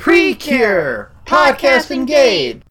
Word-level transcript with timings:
Precure 0.00 1.12
Podcast 1.26 1.90
Engage. 1.90 2.62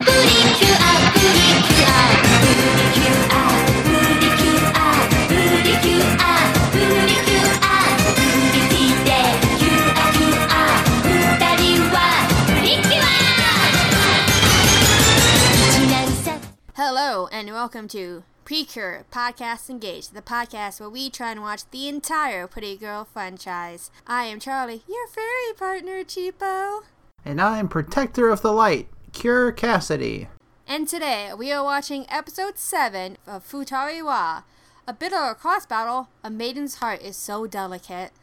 Hello 16.76 17.28
and 17.32 17.52
welcome 17.52 17.88
to 17.90 18.24
Precure 18.44 19.06
Podcast 19.12 19.70
Engage, 19.70 20.10
the 20.10 20.24
podcast 20.24 20.80
where 20.80 20.90
we 20.90 21.12
try 21.12 21.30
and 21.30 21.42
watch 21.44 21.70
the 21.70 21.88
entire 21.88 22.48
Pretty 22.48 22.76
Cure 22.78 23.06
franchise. 23.06 23.92
I 24.08 24.24
am 24.24 24.40
Charlie, 24.40 24.82
your 24.90 25.08
fairy 25.08 25.54
partner, 25.56 26.04
Cheapo. 26.04 26.82
And 27.30 27.40
I'm 27.40 27.68
Protector 27.68 28.32
of 28.32 28.42
the 28.42 28.52
Light, 28.52 28.88
Cure 29.14 29.52
Cassidy. 29.52 30.30
And 30.66 30.88
today 30.88 31.32
we 31.38 31.52
are 31.52 31.64
watching 31.64 32.08
episode 32.10 32.58
7 32.58 33.20
of 33.28 33.48
Futari 33.48 34.04
Wa. 34.04 34.42
A 34.88 34.94
bit 34.94 35.14
of 35.14 35.30
a 35.30 35.36
cross 35.36 35.68
battle, 35.68 36.10
a 36.24 36.32
maiden's 36.32 36.78
heart 36.78 37.04
is 37.04 37.16
so 37.16 37.46
delicate. 37.46 38.14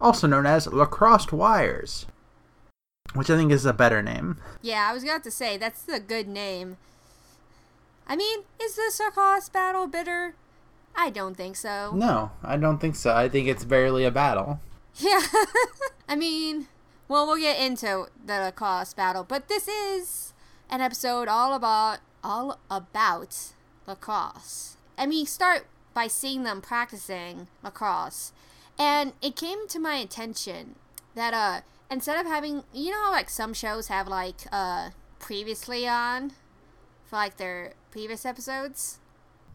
Also 0.00 0.26
known 0.26 0.44
as 0.44 0.66
Lacrosse 0.66 1.30
Wires, 1.30 2.06
which 3.14 3.30
I 3.30 3.36
think 3.36 3.52
is 3.52 3.64
a 3.64 3.72
better 3.72 4.02
name. 4.02 4.38
Yeah, 4.60 4.88
I 4.90 4.92
was 4.92 5.04
going 5.04 5.22
to 5.22 5.30
say, 5.30 5.56
that's 5.56 5.86
a 5.86 6.00
good 6.00 6.26
name. 6.26 6.78
I 8.08 8.16
mean, 8.16 8.40
is 8.60 8.74
this 8.74 8.98
a 8.98 9.12
cross 9.12 9.48
battle 9.48 9.86
bitter? 9.86 10.34
I 10.96 11.10
don't 11.10 11.36
think 11.36 11.54
so. 11.54 11.92
No, 11.94 12.32
I 12.42 12.56
don't 12.56 12.78
think 12.78 12.96
so. 12.96 13.14
I 13.14 13.28
think 13.28 13.46
it's 13.46 13.64
barely 13.64 14.04
a 14.04 14.10
battle. 14.10 14.58
Yeah. 15.00 15.20
I 16.08 16.16
mean, 16.16 16.66
well, 17.08 17.26
we'll 17.26 17.40
get 17.40 17.58
into 17.58 18.06
the 18.24 18.38
lacrosse 18.38 18.92
battle, 18.94 19.24
but 19.24 19.48
this 19.48 19.66
is 19.66 20.34
an 20.70 20.80
episode 20.80 21.26
all 21.26 21.54
about 21.54 21.98
all 22.22 22.58
about 22.70 23.52
lacrosse. 23.86 24.76
And 24.96 25.10
we 25.10 25.24
start 25.24 25.66
by 25.94 26.06
seeing 26.06 26.42
them 26.42 26.60
practicing 26.60 27.48
lacrosse, 27.62 28.32
and 28.78 29.14
it 29.22 29.36
came 29.36 29.66
to 29.68 29.78
my 29.78 29.96
attention 29.96 30.74
that 31.14 31.32
uh 31.32 31.62
instead 31.90 32.20
of 32.20 32.26
having 32.26 32.64
you 32.72 32.90
know 32.90 33.04
how 33.04 33.10
like 33.10 33.30
some 33.30 33.54
shows 33.54 33.88
have 33.88 34.06
like 34.06 34.42
uh 34.52 34.90
previously 35.18 35.88
on 35.88 36.32
for 37.06 37.16
like 37.16 37.38
their 37.38 37.72
previous 37.90 38.26
episodes. 38.26 38.98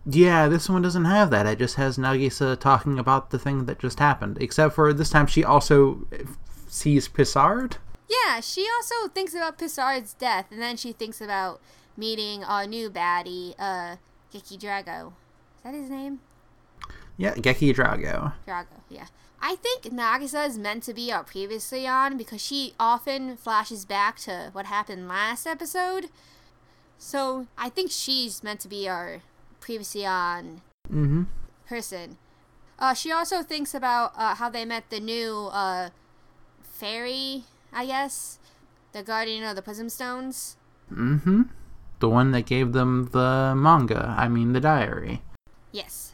Yeah, 0.05 0.49
this 0.49 0.67
one 0.67 0.81
doesn't 0.81 1.05
have 1.05 1.29
that. 1.29 1.45
It 1.45 1.59
just 1.59 1.75
has 1.75 1.97
Nagisa 1.97 2.59
talking 2.59 2.99
about 2.99 3.29
the 3.29 3.39
thing 3.39 3.67
that 3.67 3.79
just 3.79 3.99
happened. 3.99 4.37
Except 4.41 4.75
for 4.75 4.91
this 4.91 5.09
time, 5.09 5.27
she 5.27 5.45
also 5.45 6.05
sees 6.73 7.07
Pisard. 7.07 7.77
Yeah, 8.09 8.39
she 8.39 8.67
also 8.75 9.07
thinks 9.07 9.33
about 9.33 9.57
Pisard's 9.57 10.13
death, 10.13 10.47
and 10.51 10.61
then 10.61 10.75
she 10.77 10.91
thinks 10.91 11.21
about 11.21 11.61
meeting 11.95 12.43
our 12.43 12.65
new 12.65 12.89
baddie, 12.89 13.53
uh, 13.59 13.97
Geki 14.33 14.57
Drago. 14.59 15.07
Is 15.57 15.63
that 15.63 15.73
his 15.73 15.89
name? 15.89 16.19
Yeah, 17.17 17.35
Geki 17.35 17.73
Drago. 17.75 18.33
Drago, 18.47 18.81
yeah. 18.89 19.05
I 19.39 19.55
think 19.55 19.83
Nagisa 19.83 20.47
is 20.47 20.57
meant 20.57 20.83
to 20.83 20.93
be 20.93 21.11
our 21.11 21.23
previously 21.23 21.85
on 21.87 22.17
because 22.17 22.41
she 22.41 22.73
often 22.79 23.35
flashes 23.37 23.85
back 23.85 24.17
to 24.19 24.49
what 24.53 24.65
happened 24.65 25.07
last 25.07 25.45
episode. 25.45 26.07
So 26.97 27.47
I 27.57 27.69
think 27.69 27.91
she's 27.91 28.41
meant 28.43 28.61
to 28.61 28.67
be 28.67 28.87
our 28.89 29.21
previously 29.59 30.05
on 30.05 30.61
Mm-hmm. 30.91 31.23
person. 31.67 32.17
Uh, 32.77 32.93
she 32.93 33.11
also 33.11 33.41
thinks 33.41 33.73
about 33.73 34.13
uh, 34.17 34.35
how 34.35 34.49
they 34.49 34.65
met 34.65 34.89
the 34.89 34.99
new 34.99 35.49
uh, 35.51 35.89
fairy, 36.83 37.45
I 37.71 37.85
guess, 37.85 38.39
the 38.91 39.03
guardian 39.03 39.45
of 39.45 39.55
the 39.55 39.61
Prism 39.61 39.87
Stones. 39.87 40.57
Mm-hmm. 40.91 41.43
The 41.99 42.09
one 42.09 42.31
that 42.31 42.45
gave 42.45 42.73
them 42.73 43.09
the 43.13 43.53
manga. 43.55 44.13
I 44.17 44.27
mean, 44.27 44.51
the 44.51 44.59
diary. 44.59 45.21
Yes. 45.71 46.13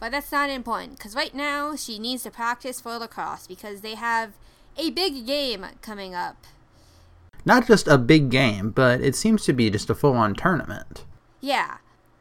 But 0.00 0.10
that's 0.10 0.32
not 0.32 0.50
important, 0.50 0.98
because 0.98 1.14
right 1.14 1.32
now 1.32 1.76
she 1.76 2.00
needs 2.00 2.24
to 2.24 2.32
practice 2.32 2.80
for 2.80 2.98
lacrosse 2.98 3.46
because 3.46 3.82
they 3.82 3.94
have 3.94 4.32
a 4.76 4.90
big 4.90 5.24
game 5.24 5.64
coming 5.82 6.16
up. 6.16 6.46
Not 7.44 7.68
just 7.68 7.86
a 7.86 7.96
big 7.96 8.28
game, 8.28 8.70
but 8.70 9.00
it 9.00 9.14
seems 9.14 9.44
to 9.44 9.52
be 9.52 9.70
just 9.70 9.88
a 9.88 9.94
full-on 9.94 10.34
tournament. 10.34 11.04
Yeah. 11.40 11.76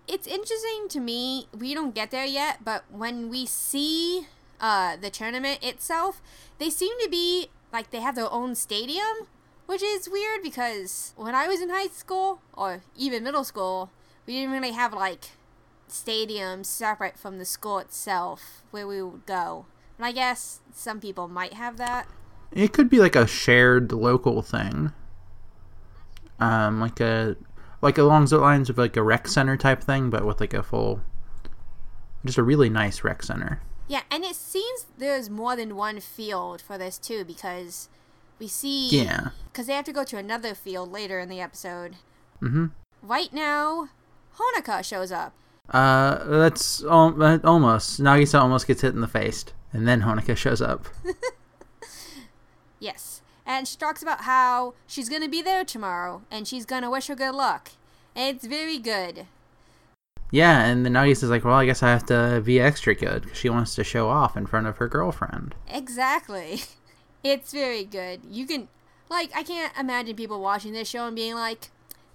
It's 0.08 0.28
interesting 0.28 0.86
to 0.90 1.00
me, 1.00 1.48
we 1.58 1.74
don't 1.74 1.96
get 1.96 2.12
there 2.12 2.26
yet, 2.26 2.60
but 2.64 2.84
when 2.92 3.30
we 3.30 3.48
see 3.48 4.28
uh, 4.60 4.98
the 4.98 5.10
tournament 5.10 5.64
itself, 5.64 6.22
they 6.60 6.70
seem 6.70 6.94
to 7.02 7.10
be 7.10 7.50
like 7.72 7.92
they 7.92 8.02
have 8.02 8.16
their 8.16 8.32
own 8.32 8.56
stadium, 8.56 9.28
which 9.66 9.82
is 9.82 10.10
weird 10.10 10.44
because 10.44 11.14
when 11.16 11.36
I 11.36 11.48
was 11.48 11.62
in 11.62 11.70
high 11.70 11.88
school 11.88 12.42
or 12.54 12.84
even 12.98 13.24
middle 13.24 13.44
school, 13.44 13.92
we 14.26 14.34
didn't 14.34 14.52
really 14.52 14.72
have 14.72 14.94
like 14.94 15.32
stadiums 15.90 16.66
separate 16.66 17.18
from 17.18 17.38
the 17.38 17.46
school 17.46 17.80
itself 17.80 18.64
where 18.72 18.88
we 18.88 19.02
would 19.02 19.26
go. 19.26 19.66
And 19.98 20.06
I 20.06 20.12
guess 20.12 20.62
some 20.74 21.00
people 21.00 21.28
might 21.28 21.54
have 21.54 21.78
that. 21.78 22.08
It 22.52 22.74
could 22.74 22.90
be 22.90 23.00
like 23.00 23.16
a 23.16 23.28
shared 23.28 23.92
local 23.92 24.42
thing. 24.42 24.94
Um, 26.40 26.80
like 26.80 27.00
a 27.00 27.36
like 27.82 27.98
along 27.98 28.26
the 28.26 28.38
lines 28.38 28.70
of 28.70 28.78
like 28.78 28.98
a 28.98 29.04
rec 29.04 29.28
center 29.28 29.58
type 29.58 29.82
thing, 29.82 30.10
but 30.10 30.26
with 30.26 30.40
like 30.40 30.54
a 30.54 30.64
full, 30.64 31.02
just 32.26 32.38
a 32.38 32.44
really 32.44 32.70
nice 32.70 33.04
rec 33.04 33.24
center. 33.24 33.62
Yeah, 33.92 34.04
and 34.10 34.24
it 34.24 34.38
seems 34.38 34.86
there's 34.98 35.30
more 35.30 35.58
than 35.58 35.76
one 35.76 36.00
field 36.00 36.62
for 36.62 36.78
this 36.78 36.98
too 36.98 37.26
because 37.26 37.90
we 38.40 38.48
see 38.48 38.88
Yeah. 38.90 39.32
because 39.52 39.68
they 39.68 39.74
have 39.74 39.84
to 39.84 39.92
go 39.92 40.06
to 40.06 40.18
another 40.18 40.56
field 40.56 40.90
later 40.94 41.20
in 41.20 41.28
the 41.28 41.42
episode. 41.42 41.98
Mm-hmm. 42.42 42.68
Right 43.02 43.34
now, 43.34 43.90
Honoka 44.40 44.82
shows 44.86 45.12
up. 45.12 45.34
Uh, 45.70 46.24
that's 46.40 46.82
al- 46.86 47.46
almost 47.46 48.00
Nagisa 48.00 48.40
almost 48.40 48.66
gets 48.66 48.80
hit 48.82 48.94
in 48.96 49.02
the 49.02 49.10
face, 49.10 49.44
and 49.74 49.86
then 49.86 50.04
Honoka 50.04 50.38
shows 50.38 50.62
up. 50.62 50.88
Yes. 52.80 53.22
And 53.46 53.68
she 53.68 53.78
talks 53.78 54.02
about 54.02 54.22
how 54.22 54.74
she's 54.88 55.08
going 55.10 55.22
to 55.22 55.30
be 55.30 55.42
there 55.44 55.64
tomorrow 55.64 56.24
and 56.32 56.48
she's 56.48 56.66
going 56.66 56.82
to 56.82 56.90
wish 56.90 57.08
her 57.08 57.16
good 57.16 57.36
luck. 57.36 57.72
And 58.16 58.36
it's 58.36 58.48
very 58.48 58.80
good. 58.80 59.28
Yeah, 60.32 60.64
and 60.66 60.86
then 60.86 60.94
Nagisa's 60.94 61.30
like, 61.30 61.44
"Well, 61.44 61.56
I 61.56 61.66
guess 61.66 61.84
I 61.84 61.90
have 61.90 62.06
to 62.06 62.42
be 62.44 62.60
extra 62.60 62.96
good 62.96 63.24
because 63.24 63.38
she 63.38 63.50
wants 63.50 63.76
to 63.76 63.84
show 63.84 64.08
off 64.08 64.38
in 64.38 64.46
front 64.46 64.68
of 64.68 64.78
her 64.78 64.88
girlfriend." 64.88 65.56
Exactly. 65.68 66.62
It's 67.24 67.52
very 67.52 67.84
good. 67.84 68.22
You 68.28 68.48
can, 68.48 68.68
like, 69.08 69.30
I 69.36 69.44
can't 69.44 69.72
imagine 69.78 70.16
people 70.16 70.42
watching 70.42 70.74
this 70.74 70.90
show 70.90 71.06
and 71.06 71.16
being 71.16 71.36
like, 71.36 71.70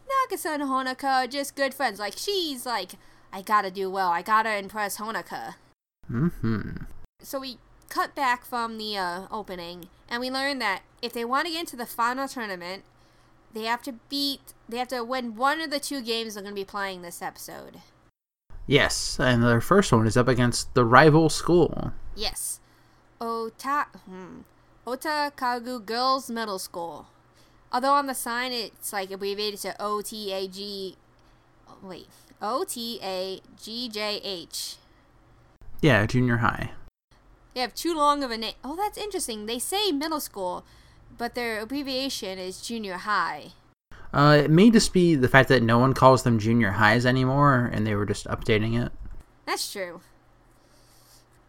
Nagisa 0.08 0.54
and 0.54 0.64
Honoka 0.64 1.24
are 1.24 1.26
just 1.28 1.54
good 1.54 1.74
friends. 1.74 2.00
Like, 2.00 2.14
she's 2.16 2.66
like, 2.66 2.92
I 3.32 3.42
gotta 3.42 3.70
do 3.70 3.90
well. 3.90 4.10
I 4.10 4.22
gotta 4.22 4.56
impress 4.56 4.98
Honoka. 4.98 5.54
Mm-hmm. 6.10 6.84
So 7.20 7.40
we 7.40 7.58
cut 7.88 8.14
back 8.14 8.44
from 8.44 8.78
the 8.78 8.96
uh, 8.96 9.26
opening, 9.30 9.88
and 10.08 10.20
we 10.20 10.30
learn 10.30 10.58
that 10.58 10.82
if 11.02 11.12
they 11.12 11.24
want 11.24 11.46
to 11.46 11.52
get 11.52 11.60
into 11.60 11.76
the 11.76 11.86
final 11.86 12.26
tournament, 12.26 12.82
they 13.52 13.64
have 13.64 13.82
to 13.82 13.92
beat, 14.08 14.54
they 14.68 14.78
have 14.78 14.88
to 14.88 15.04
win 15.04 15.36
one 15.36 15.60
of 15.60 15.70
the 15.70 15.80
two 15.80 16.02
games 16.02 16.34
they're 16.34 16.42
going 16.42 16.54
to 16.54 16.60
be 16.60 16.64
playing 16.64 17.02
this 17.02 17.22
episode. 17.22 17.80
Yes, 18.66 19.18
and 19.20 19.42
their 19.42 19.60
first 19.60 19.92
one 19.92 20.06
is 20.06 20.16
up 20.16 20.28
against 20.28 20.74
the 20.74 20.84
rival 20.84 21.28
school. 21.28 21.92
Yes, 22.16 22.58
Ota, 23.20 23.86
hmm, 24.08 24.40
Otakagu 24.86 25.84
Girls 25.84 26.28
Middle 26.28 26.58
School. 26.58 27.06
Although 27.72 27.92
on 27.94 28.06
the 28.06 28.14
sign 28.14 28.52
it's 28.52 28.92
like 28.92 29.10
abbreviated 29.10 29.60
to 29.60 29.76
O 29.78 30.00
T 30.00 30.32
A 30.32 30.48
G, 30.48 30.96
wait, 31.82 32.08
O 32.42 32.64
T 32.64 32.98
A 33.02 33.40
G 33.62 33.88
J 33.88 34.20
H. 34.24 34.76
Yeah, 35.80 36.06
junior 36.06 36.38
high. 36.38 36.72
They 37.54 37.60
have 37.60 37.74
too 37.74 37.94
long 37.94 38.24
of 38.24 38.30
a 38.30 38.36
name. 38.36 38.54
Oh, 38.64 38.76
that's 38.76 38.98
interesting. 38.98 39.46
They 39.46 39.58
say 39.58 39.92
middle 39.92 40.20
school, 40.20 40.64
but 41.16 41.34
their 41.34 41.60
abbreviation 41.60 42.38
is 42.38 42.60
junior 42.60 42.98
high. 42.98 43.52
Uh, 44.16 44.44
it 44.44 44.50
may 44.50 44.70
just 44.70 44.94
be 44.94 45.14
the 45.14 45.28
fact 45.28 45.50
that 45.50 45.62
no 45.62 45.78
one 45.78 45.92
calls 45.92 46.22
them 46.22 46.38
junior 46.38 46.70
highs 46.70 47.04
anymore, 47.04 47.70
and 47.70 47.86
they 47.86 47.94
were 47.94 48.06
just 48.06 48.26
updating 48.28 48.82
it. 48.82 48.90
That's 49.44 49.70
true. 49.70 50.00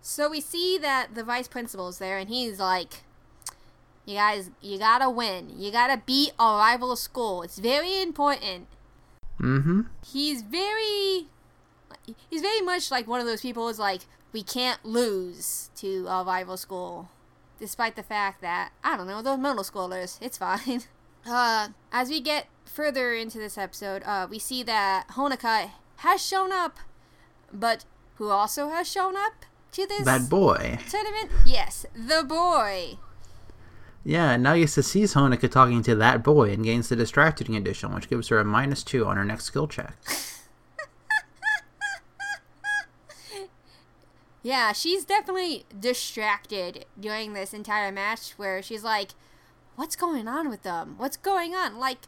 So 0.01 0.29
we 0.29 0.41
see 0.41 0.77
that 0.79 1.15
the 1.15 1.23
vice 1.23 1.47
principal's 1.47 1.97
there, 1.97 2.17
and 2.17 2.27
he's 2.27 2.59
like, 2.59 3.03
"You 4.03 4.15
guys, 4.15 4.51
you 4.59 4.77
gotta 4.77 5.09
win. 5.09 5.53
You 5.57 5.71
gotta 5.71 6.01
beat 6.05 6.33
our 6.37 6.59
rival 6.59 6.97
school. 6.97 7.41
It's 7.41 7.57
very 7.57 8.01
important." 8.01 8.67
Mm-hmm. 9.39 9.83
He's 10.05 10.41
very, 10.41 11.27
he's 12.29 12.41
very 12.41 12.61
much 12.61 12.91
like 12.91 13.07
one 13.07 13.21
of 13.21 13.25
those 13.25 13.41
people 13.41 13.65
who's 13.65 13.79
like, 13.79 14.01
"We 14.33 14.43
can't 14.43 14.83
lose 14.83 15.69
to 15.77 16.05
our 16.09 16.25
rival 16.25 16.57
school." 16.57 17.07
Despite 17.59 17.95
the 17.95 18.03
fact 18.03 18.41
that, 18.41 18.73
I 18.83 18.97
don't 18.97 19.07
know, 19.07 19.21
they're 19.21 19.37
middle 19.37 19.63
schoolers. 19.63 20.17
It's 20.21 20.37
fine. 20.37 20.83
Uh, 21.29 21.67
as 21.91 22.07
we 22.07 22.21
get 22.21 22.47
further 22.77 23.11
into 23.11 23.39
this 23.39 23.57
episode, 23.57 24.03
uh, 24.05 24.27
we 24.29 24.37
see 24.37 24.61
that 24.61 25.07
Honoka 25.13 25.71
has 25.97 26.23
shown 26.23 26.51
up, 26.51 26.77
but 27.51 27.85
who 28.17 28.29
also 28.29 28.69
has 28.69 28.87
shown 28.87 29.15
up 29.17 29.33
to 29.71 29.87
this 29.87 30.05
That 30.05 30.29
boy. 30.29 30.77
tournament? 30.87 31.31
Yes, 31.43 31.87
the 31.95 32.23
boy. 32.23 32.99
Yeah, 34.03 34.35
Nagisa 34.37 34.83
sees 34.83 35.15
Honoka 35.15 35.49
talking 35.49 35.81
to 35.81 35.95
that 35.95 36.21
boy 36.23 36.51
and 36.51 36.63
gains 36.63 36.89
the 36.89 36.95
distracted 36.95 37.47
condition, 37.47 37.95
which 37.95 38.09
gives 38.11 38.27
her 38.27 38.37
a 38.37 38.45
minus 38.45 38.83
two 38.83 39.07
on 39.07 39.17
her 39.17 39.25
next 39.25 39.45
skill 39.45 39.67
check. 39.67 39.95
Yeah, 44.43 44.71
she's 44.71 45.03
definitely 45.03 45.65
distracted 45.77 46.85
during 46.97 47.33
this 47.33 47.53
entire 47.53 47.91
match 47.91 48.31
where 48.37 48.61
she's 48.61 48.83
like, 48.83 49.11
What's 49.75 49.97
going 49.97 50.25
on 50.29 50.47
with 50.49 50.63
them? 50.63 50.93
What's 50.97 51.17
going 51.17 51.53
on? 51.53 51.77
Like, 51.79 52.07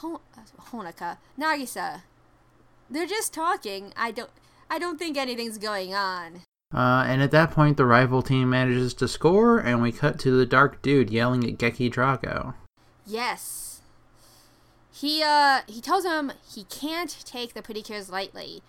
Ho- 0.00 0.20
Honoka, 0.72 1.18
Nagisa, 1.38 2.02
they're 2.90 3.06
just 3.06 3.32
talking. 3.32 3.92
I 3.96 4.10
don't, 4.10 4.30
I 4.70 4.78
don't 4.78 4.98
think 4.98 5.16
anything's 5.16 5.58
going 5.58 5.94
on. 5.94 6.42
Uh, 6.74 7.04
and 7.06 7.22
at 7.22 7.30
that 7.30 7.50
point, 7.50 7.76
the 7.76 7.86
rival 7.86 8.22
team 8.22 8.50
manages 8.50 8.92
to 8.94 9.08
score, 9.08 9.58
and 9.58 9.80
we 9.80 9.90
cut 9.90 10.18
to 10.20 10.30
the 10.30 10.44
dark 10.44 10.82
dude 10.82 11.10
yelling 11.10 11.42
at 11.44 11.58
Geki 11.58 11.90
Drago. 11.92 12.54
Yes. 13.06 13.80
He 14.92 15.22
uh 15.22 15.60
he 15.68 15.80
tells 15.80 16.04
him 16.04 16.32
he 16.52 16.64
can't 16.64 17.24
take 17.24 17.54
the 17.54 17.62
pretty 17.62 17.82
cures 17.82 18.10
lightly. 18.10 18.62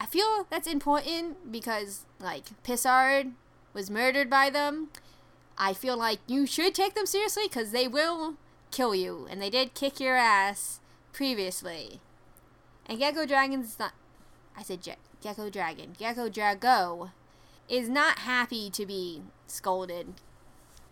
I 0.00 0.06
feel 0.06 0.46
that's 0.50 0.66
important 0.66 1.52
because 1.52 2.04
like 2.18 2.46
Pisard 2.64 3.32
was 3.72 3.88
murdered 3.88 4.28
by 4.28 4.50
them. 4.50 4.88
I 5.56 5.72
feel 5.72 5.96
like 5.96 6.18
you 6.26 6.46
should 6.46 6.74
take 6.74 6.94
them 6.94 7.06
seriously 7.06 7.44
because 7.44 7.70
they 7.70 7.86
will 7.86 8.34
kill 8.72 8.94
you, 8.94 9.28
and 9.30 9.40
they 9.40 9.50
did 9.50 9.74
kick 9.74 10.00
your 10.00 10.16
ass 10.16 10.80
previously. 11.12 12.00
And 12.86 12.98
Gecko 12.98 13.26
Dragon's 13.26 13.78
not. 13.78 13.92
I 14.56 14.62
said 14.62 14.80
Gecko 15.22 15.50
Dragon. 15.50 15.94
Gecko 15.96 16.28
Drago 16.28 17.12
is 17.68 17.88
not 17.88 18.20
happy 18.20 18.68
to 18.70 18.84
be 18.84 19.22
scolded. 19.46 20.14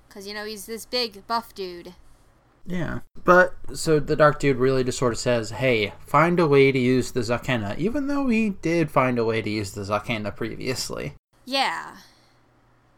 Because, 0.09 0.27
you 0.27 0.35
know, 0.35 0.45
he's 0.45 0.67
this 0.67 0.87
big 0.87 1.27
buff 1.27 1.55
dude. 1.55 1.95
Yeah. 2.67 3.01
But, 3.25 3.55
so 3.75 4.01
the 4.01 4.17
Dark 4.17 4.41
Dude 4.41 4.57
really 4.57 4.85
just 4.85 4.99
sort 4.99 5.13
of 5.13 5.19
says, 5.19 5.51
hey, 5.51 5.93
find 6.07 6.39
a 6.41 6.47
way 6.47 6.73
to 6.73 6.79
use 6.79 7.13
the 7.13 7.21
Zakena, 7.21 7.77
even 7.79 8.07
though 8.07 8.29
he 8.29 8.51
did 8.51 8.91
find 8.91 9.19
a 9.19 9.25
way 9.25 9.43
to 9.43 9.51
use 9.51 9.73
the 9.73 9.83
Zakena 9.83 10.35
previously. 10.35 11.15
Yeah. 11.45 11.97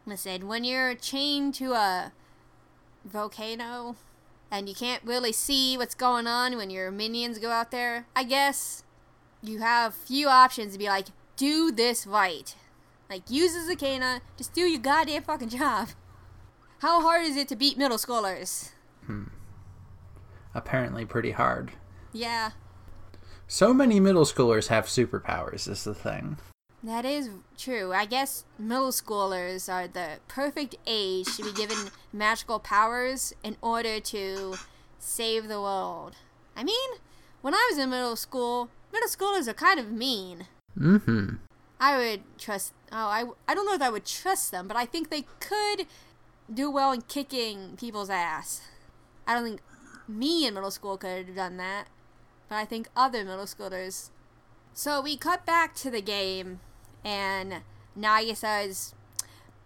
I 0.09 0.15
said, 0.15 0.43
when 0.43 0.63
you're 0.63 0.95
chained 0.95 1.53
to 1.55 1.73
a 1.73 2.11
volcano 3.05 3.95
and 4.53 4.69
you 4.69 4.75
can't 4.75 5.03
really 5.03 5.31
see 5.31 5.75
what's 5.75 5.95
going 5.95 6.27
on 6.27 6.55
when 6.55 6.69
your 6.69 6.91
minions 6.91 7.39
go 7.39 7.49
out 7.49 7.71
there, 7.71 8.05
I 8.15 8.23
guess 8.23 8.83
you 9.41 9.59
have 9.59 9.95
few 9.95 10.29
options 10.29 10.73
to 10.73 10.79
be 10.79 10.85
like, 10.85 11.07
do 11.35 11.71
this 11.71 12.05
right. 12.05 12.53
Like, 13.09 13.31
use 13.31 13.53
the 13.53 13.75
Zakena, 13.75 14.21
just 14.37 14.53
do 14.53 14.61
your 14.61 14.79
goddamn 14.79 15.23
fucking 15.23 15.49
job. 15.49 15.89
How 16.79 17.01
hard 17.01 17.25
is 17.25 17.35
it 17.35 17.47
to 17.47 17.55
beat 17.55 17.79
middle 17.79 17.97
schoolers? 17.97 18.69
Hmm. 19.07 19.23
Apparently, 20.53 21.03
pretty 21.03 21.31
hard. 21.31 21.71
Yeah, 22.13 22.51
So 23.47 23.73
many 23.73 23.99
middle 23.99 24.23
schoolers 24.23 24.67
have 24.67 24.85
superpowers, 24.85 25.67
is 25.67 25.83
the 25.83 25.95
thing. 25.95 26.37
That 26.83 27.05
is 27.05 27.29
true. 27.57 27.93
I 27.93 28.05
guess 28.05 28.45
middle 28.59 28.91
schoolers 28.91 29.71
are 29.71 29.87
the 29.87 30.19
perfect 30.27 30.75
age 30.85 31.35
to 31.37 31.43
be 31.43 31.53
given 31.53 31.77
magical 32.11 32.59
powers 32.59 33.33
in 33.43 33.55
order 33.61 33.99
to 33.99 34.55
save 34.99 35.47
the 35.47 35.61
world. 35.61 36.15
I 36.55 36.63
mean, 36.63 36.89
when 37.41 37.53
I 37.53 37.67
was 37.71 37.79
in 37.79 37.89
middle 37.89 38.15
school, 38.15 38.69
middle 38.91 39.09
schoolers 39.09 39.47
are 39.47 39.53
kind 39.53 39.79
of 39.79 39.91
mean. 39.91 40.47
Mm 40.77 41.01
hmm. 41.03 41.29
I 41.79 41.97
would 41.97 42.21
trust. 42.37 42.73
Oh, 42.91 42.95
I, 42.95 43.25
I 43.47 43.53
don't 43.53 43.65
know 43.65 43.73
if 43.73 43.81
I 43.81 43.89
would 43.89 44.05
trust 44.05 44.51
them, 44.51 44.67
but 44.67 44.77
I 44.77 44.85
think 44.85 45.09
they 45.09 45.25
could 45.39 45.87
do 46.51 46.71
well 46.71 46.91
in 46.91 47.01
kicking 47.01 47.75
people's 47.77 48.09
ass. 48.09 48.61
I 49.27 49.33
don't 49.33 49.43
think 49.43 49.61
me 50.07 50.45
in 50.45 50.53
middle 50.53 50.71
school 50.71 50.97
could 50.97 51.27
have 51.27 51.35
done 51.35 51.57
that, 51.57 51.87
but 52.47 52.55
I 52.55 52.65
think 52.65 52.87
other 52.95 53.23
middle 53.23 53.45
schoolers. 53.45 54.09
So 54.73 55.01
we 55.01 55.17
cut 55.17 55.45
back 55.45 55.75
to 55.75 55.91
the 55.91 56.01
game, 56.01 56.59
and 57.03 57.61
Nagisa 57.97 58.67
is 58.67 58.93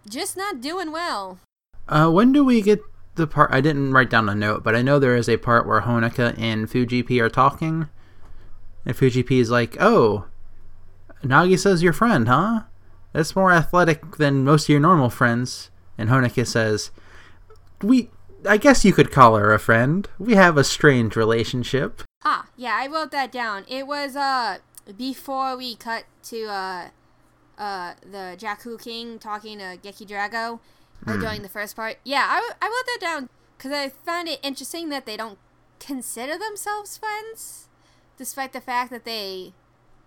just 0.09 0.37
not 0.37 0.61
doing 0.61 0.91
well. 0.91 1.39
Uh, 1.87 2.09
when 2.09 2.31
do 2.31 2.43
we 2.43 2.61
get 2.61 2.81
the 3.15 3.27
part? 3.27 3.51
I 3.51 3.61
didn't 3.61 3.93
write 3.93 4.09
down 4.09 4.29
a 4.29 4.35
note, 4.35 4.63
but 4.63 4.75
I 4.75 4.81
know 4.81 4.99
there 4.99 5.15
is 5.15 5.29
a 5.29 5.37
part 5.37 5.65
where 5.67 5.81
Honoka 5.81 6.37
and 6.37 6.69
Fujipi 6.69 7.21
are 7.21 7.29
talking. 7.29 7.89
And 8.85 8.95
Fujipi 8.95 9.39
is 9.39 9.49
like, 9.49 9.75
oh, 9.79 10.25
Nagisa's 11.23 11.83
your 11.83 11.93
friend, 11.93 12.27
huh? 12.27 12.63
That's 13.13 13.35
more 13.35 13.51
athletic 13.51 14.17
than 14.17 14.43
most 14.43 14.65
of 14.65 14.69
your 14.69 14.79
normal 14.79 15.09
friends. 15.09 15.71
And 15.97 16.09
Honoka 16.09 16.45
says, 16.45 16.91
we. 17.81 18.09
I 18.47 18.57
guess 18.57 18.85
you 18.85 18.93
could 18.93 19.11
call 19.11 19.35
her 19.35 19.51
a 19.51 19.59
friend. 19.59 20.07
We 20.19 20.35
have 20.35 20.57
a 20.57 20.63
strange 20.63 21.15
relationship. 21.15 22.03
Ah, 22.23 22.47
yeah, 22.55 22.77
I 22.79 22.87
wrote 22.87 23.11
that 23.11 23.31
down. 23.31 23.65
It 23.67 23.87
was 23.87 24.15
uh 24.15 24.59
before 24.95 25.57
we 25.57 25.75
cut 25.75 26.05
to 26.25 26.45
uh 26.45 26.89
uh 27.57 27.94
the 28.01 28.36
Jaaku 28.38 28.81
King 28.81 29.19
talking 29.19 29.59
to 29.59 29.77
Geki 29.77 30.07
Drago 30.07 30.59
or 31.06 31.18
during 31.18 31.42
the 31.42 31.50
first 31.50 31.75
part. 31.75 31.98
Yeah, 32.04 32.25
I, 32.30 32.51
I 32.62 32.65
wrote 32.65 32.86
that 32.86 33.00
down 33.01 33.30
because 33.57 33.71
I 33.71 33.89
found 33.89 34.27
it 34.27 34.39
interesting 34.42 34.89
that 34.89 35.06
they 35.06 35.18
don't 35.18 35.38
consider 35.80 36.38
themselves 36.38 36.98
friends, 36.98 37.68
despite 38.18 38.54
the 38.54 38.62
fact 38.62 38.89
that 38.92 39.06
they 39.06 39.54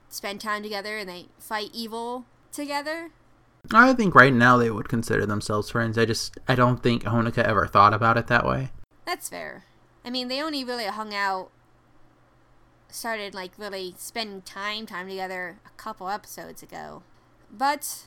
spend 0.08 0.40
time 0.40 0.62
together 0.62 0.98
and 0.98 1.08
they 1.08 1.26
fight 1.38 1.70
evil 1.72 2.24
together. 2.52 3.10
I 3.72 3.92
think 3.92 4.14
right 4.14 4.32
now 4.32 4.56
they 4.56 4.70
would 4.70 4.88
consider 4.88 5.26
themselves 5.26 5.70
friends. 5.70 5.98
I 5.98 6.04
just 6.04 6.38
I 6.48 6.54
don't 6.54 6.82
think 6.82 7.04
Honoka 7.04 7.42
ever 7.42 7.66
thought 7.66 7.94
about 7.94 8.16
it 8.16 8.26
that 8.28 8.46
way. 8.46 8.70
That's 9.06 9.28
fair. 9.28 9.64
I 10.04 10.10
mean, 10.10 10.28
they 10.28 10.42
only 10.42 10.64
really 10.64 10.86
hung 10.86 11.14
out, 11.14 11.50
started 12.88 13.34
like 13.34 13.52
really 13.58 13.94
spending 13.98 14.42
time 14.42 14.86
time 14.86 15.08
together 15.08 15.58
a 15.66 15.70
couple 15.76 16.08
episodes 16.08 16.62
ago. 16.62 17.02
But 17.50 18.06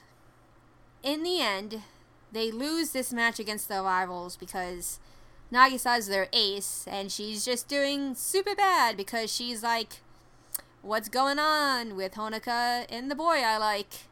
in 1.03 1.23
the 1.23 1.41
end, 1.41 1.81
they 2.31 2.51
lose 2.51 2.91
this 2.91 3.13
match 3.13 3.39
against 3.39 3.67
the 3.67 3.81
rivals 3.81 4.37
because 4.37 4.99
Nagisa's 5.51 6.07
their 6.07 6.27
ace, 6.33 6.85
and 6.87 7.11
she's 7.11 7.45
just 7.45 7.67
doing 7.67 8.15
super 8.15 8.55
bad 8.55 8.97
because 8.97 9.31
she's 9.31 9.61
like, 9.61 10.01
"What's 10.81 11.09
going 11.09 11.39
on 11.39 11.95
with 11.95 12.13
Honoka 12.13 12.85
and 12.89 13.11
the 13.11 13.15
boy 13.15 13.41
I 13.43 13.57
like?" 13.57 14.07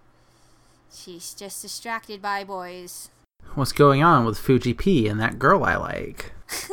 She's 0.94 1.33
just 1.33 1.62
distracted 1.62 2.22
by 2.22 2.44
boys. 2.44 3.10
What's 3.56 3.72
going 3.72 4.04
on 4.04 4.25
with 4.25 4.38
Fuji 4.38 4.74
P 4.74 5.07
and 5.07 5.19
that 5.19 5.39
girl 5.39 5.63
I 5.63 5.75
like? 5.75 6.33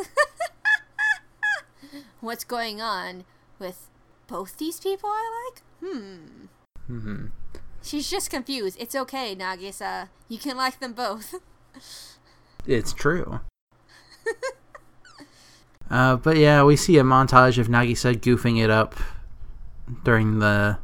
What's 2.21 2.45
going 2.45 2.83
on 2.83 3.25
with 3.59 3.88
both 4.27 4.59
these 4.59 4.81
people 4.81 5.09
I 5.09 5.50
like? 5.50 5.62
Hmm. 5.81 6.47
hmm 6.87 7.27
She's 7.88 8.11
just 8.11 8.28
confused. 8.28 8.76
It's 8.78 8.95
okay, 8.95 9.35
Nagisa. 9.35 10.09
You 10.28 10.37
can 10.38 10.57
like 10.57 10.78
them 10.80 10.92
both. 10.92 11.35
It's 12.66 12.92
true. 12.92 13.40
uh, 15.90 16.16
but 16.16 16.37
yeah, 16.37 16.62
we 16.64 16.76
see 16.76 16.99
a 16.99 17.02
montage 17.02 17.57
of 17.57 17.68
Nagisa 17.68 18.14
goofing 18.14 18.62
it 18.62 18.68
up 18.68 18.95
during 20.04 20.38
the 20.40 20.76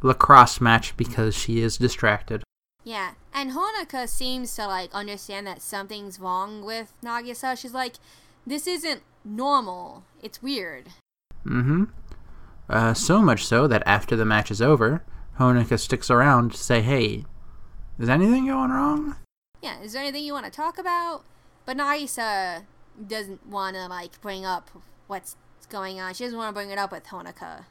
lacrosse 0.00 0.62
match 0.62 0.96
because 0.96 1.34
she 1.34 1.60
is 1.60 1.76
distracted. 1.76 2.42
yeah, 2.84 3.10
and 3.34 3.50
Honoka 3.52 4.08
seems 4.08 4.54
to 4.56 4.66
like 4.66 4.88
understand 4.94 5.46
that 5.46 5.60
something's 5.60 6.18
wrong 6.18 6.64
with 6.64 6.94
Nagisa. 7.04 7.58
She's 7.58 7.74
like, 7.74 7.96
"This 8.46 8.66
isn't 8.66 9.02
normal. 9.24 10.04
It's 10.22 10.40
weird." 10.42 10.86
Mm-hmm. 11.44 11.84
Uh, 12.70 12.94
so 12.94 13.20
much 13.20 13.44
so 13.44 13.66
that 13.66 13.82
after 13.84 14.16
the 14.16 14.24
match 14.24 14.50
is 14.50 14.62
over, 14.62 15.02
Honoka 15.38 15.78
sticks 15.78 16.10
around 16.10 16.52
to 16.52 16.58
say, 16.58 16.82
"Hey, 16.82 17.24
is 17.98 18.08
anything 18.08 18.46
going 18.46 18.70
wrong?" 18.70 19.16
Yeah, 19.62 19.80
is 19.80 19.92
there 19.92 20.02
anything 20.02 20.24
you 20.24 20.32
want 20.32 20.46
to 20.46 20.50
talk 20.52 20.78
about? 20.78 21.24
But 21.64 21.76
Nagisa 21.76 22.64
doesn't 23.06 23.46
want 23.46 23.76
to 23.76 23.86
like 23.86 24.20
bring 24.20 24.44
up 24.44 24.70
what's 25.06 25.36
going 25.68 26.00
on. 26.00 26.14
She 26.14 26.24
doesn't 26.24 26.38
want 26.38 26.48
to 26.50 26.54
bring 26.54 26.70
it 26.70 26.78
up 26.78 26.90
with 26.92 27.04
Honoka. 27.04 27.64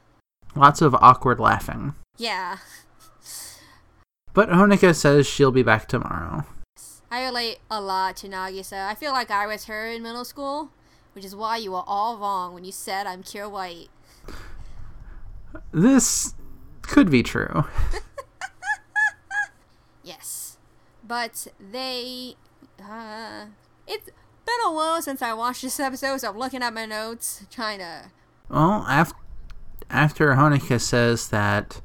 Lots 0.54 0.80
of 0.80 0.94
awkward 0.94 1.38
laughing. 1.40 1.94
Yeah, 2.16 2.58
But 4.34 4.50
Honoka 4.50 4.94
says 4.94 5.26
she'll 5.26 5.50
be 5.50 5.62
back 5.62 5.88
tomorrow. 5.88 6.44
I 7.10 7.24
relate 7.24 7.58
a 7.70 7.80
lot 7.80 8.16
to 8.18 8.28
Nagisa. 8.28 8.86
I 8.86 8.94
feel 8.94 9.12
like 9.12 9.30
I 9.30 9.46
was 9.46 9.64
her 9.64 9.86
in 9.88 10.02
middle 10.02 10.24
school, 10.24 10.70
which 11.12 11.24
is 11.24 11.34
why 11.34 11.56
you 11.56 11.72
were 11.72 11.84
all 11.86 12.18
wrong 12.18 12.54
when 12.54 12.64
you 12.64 12.72
said 12.72 13.06
I'm 13.06 13.22
Cure 13.22 13.48
White. 13.48 13.88
This 15.72 16.34
could 16.88 17.10
be 17.10 17.22
true. 17.22 17.64
Yes. 20.02 20.56
But 21.06 21.46
they. 21.60 22.34
Uh, 22.80 23.46
it's 23.86 24.06
been 24.06 24.56
a 24.66 24.72
while 24.72 25.02
since 25.02 25.20
I 25.22 25.32
watched 25.34 25.62
this 25.62 25.78
episode, 25.80 26.18
so 26.18 26.30
I'm 26.30 26.38
looking 26.38 26.62
at 26.62 26.72
my 26.72 26.86
notes, 26.86 27.44
trying 27.50 27.78
to. 27.80 28.10
Well, 28.48 28.86
af- 28.88 29.12
after 29.90 30.28
Honoka 30.30 30.80
says 30.80 31.28
that 31.28 31.80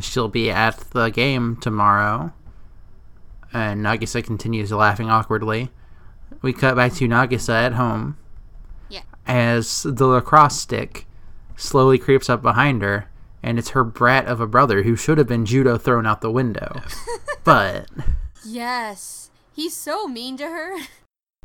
she'll 0.00 0.28
be 0.28 0.50
at 0.50 0.76
the 0.90 1.08
game 1.08 1.56
tomorrow, 1.56 2.32
and 3.52 3.82
Nagisa 3.84 4.22
continues 4.22 4.70
laughing 4.72 5.08
awkwardly, 5.08 5.70
we 6.42 6.52
cut 6.52 6.76
back 6.76 6.92
to 6.94 7.08
Nagisa 7.08 7.54
at 7.54 7.72
home 7.74 8.18
Yeah. 8.90 9.02
as 9.26 9.84
the 9.84 10.06
lacrosse 10.06 10.60
stick 10.60 11.06
slowly 11.56 11.96
creeps 11.98 12.28
up 12.28 12.42
behind 12.42 12.82
her, 12.82 13.08
and 13.46 13.58
it's 13.58 13.70
her 13.70 13.84
brat 13.84 14.26
of 14.26 14.40
a 14.40 14.46
brother 14.46 14.82
who 14.82 14.96
should 14.96 15.18
have 15.18 15.28
been 15.28 15.46
judo 15.46 15.78
thrown 15.78 16.04
out 16.04 16.20
the 16.20 16.30
window. 16.30 16.82
but 17.44 17.88
Yes. 18.44 19.30
He's 19.54 19.74
so 19.74 20.06
mean 20.06 20.36
to 20.36 20.48
her. 20.48 20.76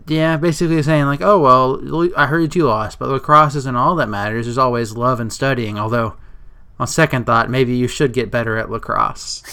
yeah, 0.07 0.35
basically 0.35 0.81
saying 0.83 1.05
like, 1.05 1.21
"Oh 1.21 1.39
well, 1.39 2.09
I 2.17 2.25
heard 2.25 2.55
you 2.55 2.65
lost, 2.65 2.99
but 2.99 3.07
lacrosse 3.09 3.55
isn't 3.55 3.75
all 3.75 3.95
that 3.95 4.09
matters. 4.09 4.45
There's 4.45 4.57
always 4.57 4.97
love 4.97 5.19
and 5.19 5.31
studying. 5.31 5.79
Although, 5.79 6.17
on 6.77 6.87
second 6.87 7.25
thought, 7.25 7.49
maybe 7.49 7.75
you 7.75 7.87
should 7.87 8.11
get 8.13 8.31
better 8.31 8.57
at 8.57 8.69
lacrosse." 8.69 9.43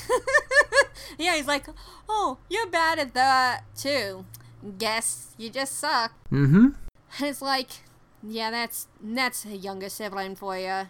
yeah, 1.19 1.37
he's 1.37 1.47
like, 1.47 1.67
oh, 2.09 2.39
you're 2.49 2.69
bad 2.69 2.99
at 2.99 3.15
that 3.15 3.63
too. 3.77 4.25
Guess 4.79 5.35
you 5.39 5.51
just 5.51 5.79
suck. 5.79 6.13
mm-hmm. 6.33 6.69
And 7.19 7.29
it's 7.29 7.43
like, 7.43 7.71
yeah, 8.23 8.51
that's 8.51 8.89
that's 9.01 9.45
a 9.45 9.57
younger 9.57 9.89
sibling 9.89 10.35
for 10.35 10.59
you. 10.59 10.89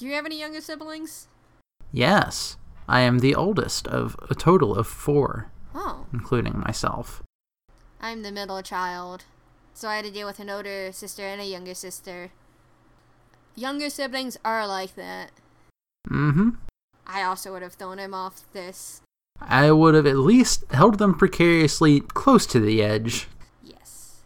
Do 0.00 0.06
you 0.06 0.14
have 0.14 0.24
any 0.24 0.40
younger 0.40 0.62
siblings? 0.62 1.28
Yes, 1.92 2.56
I 2.88 3.00
am 3.00 3.18
the 3.18 3.34
oldest 3.34 3.86
of 3.86 4.16
a 4.30 4.34
total 4.34 4.74
of 4.74 4.86
four, 4.86 5.50
Oh, 5.74 6.06
including 6.10 6.58
myself. 6.58 7.22
I'm 8.00 8.22
the 8.22 8.32
middle 8.32 8.62
child, 8.62 9.24
so 9.74 9.88
I 9.88 9.96
had 9.96 10.06
to 10.06 10.10
deal 10.10 10.26
with 10.26 10.40
an 10.40 10.48
older 10.48 10.90
sister 10.90 11.26
and 11.26 11.38
a 11.38 11.44
younger 11.44 11.74
sister. 11.74 12.30
Younger 13.54 13.90
siblings 13.90 14.38
are 14.42 14.66
like 14.66 14.94
that. 14.94 15.32
Mm-hmm. 16.08 16.52
I 17.06 17.22
also 17.22 17.52
would 17.52 17.60
have 17.60 17.74
thrown 17.74 17.98
him 17.98 18.14
off 18.14 18.50
this. 18.54 19.02
I 19.38 19.70
would 19.70 19.92
have 19.92 20.06
at 20.06 20.16
least 20.16 20.64
held 20.70 20.98
them 20.98 21.12
precariously 21.12 22.00
close 22.00 22.46
to 22.46 22.58
the 22.58 22.82
edge. 22.82 23.28
Yes. 23.62 24.22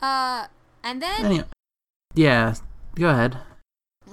Uh, 0.00 0.46
and 0.84 1.02
then 1.02 1.24
Anyway, 1.24 1.44
yeah, 2.14 2.54
go 2.94 3.08
ahead. 3.08 3.38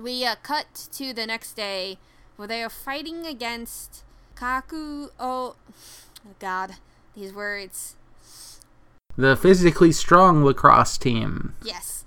We 0.02 0.26
uh, 0.26 0.36
cut 0.44 0.88
to 0.94 1.14
the 1.14 1.26
next 1.26 1.54
day 1.54 1.98
where 2.36 2.48
they 2.48 2.64
are 2.64 2.70
fighting 2.70 3.26
against 3.26 4.04
Kaku. 4.36 5.10
Oh, 5.20 5.56
God, 6.40 6.76
these 7.16 7.34
words. 7.34 7.96
The 9.18 9.36
physically 9.36 9.92
strong 9.92 10.44
lacrosse 10.44 10.98
team. 10.98 11.56
Yes. 11.64 12.06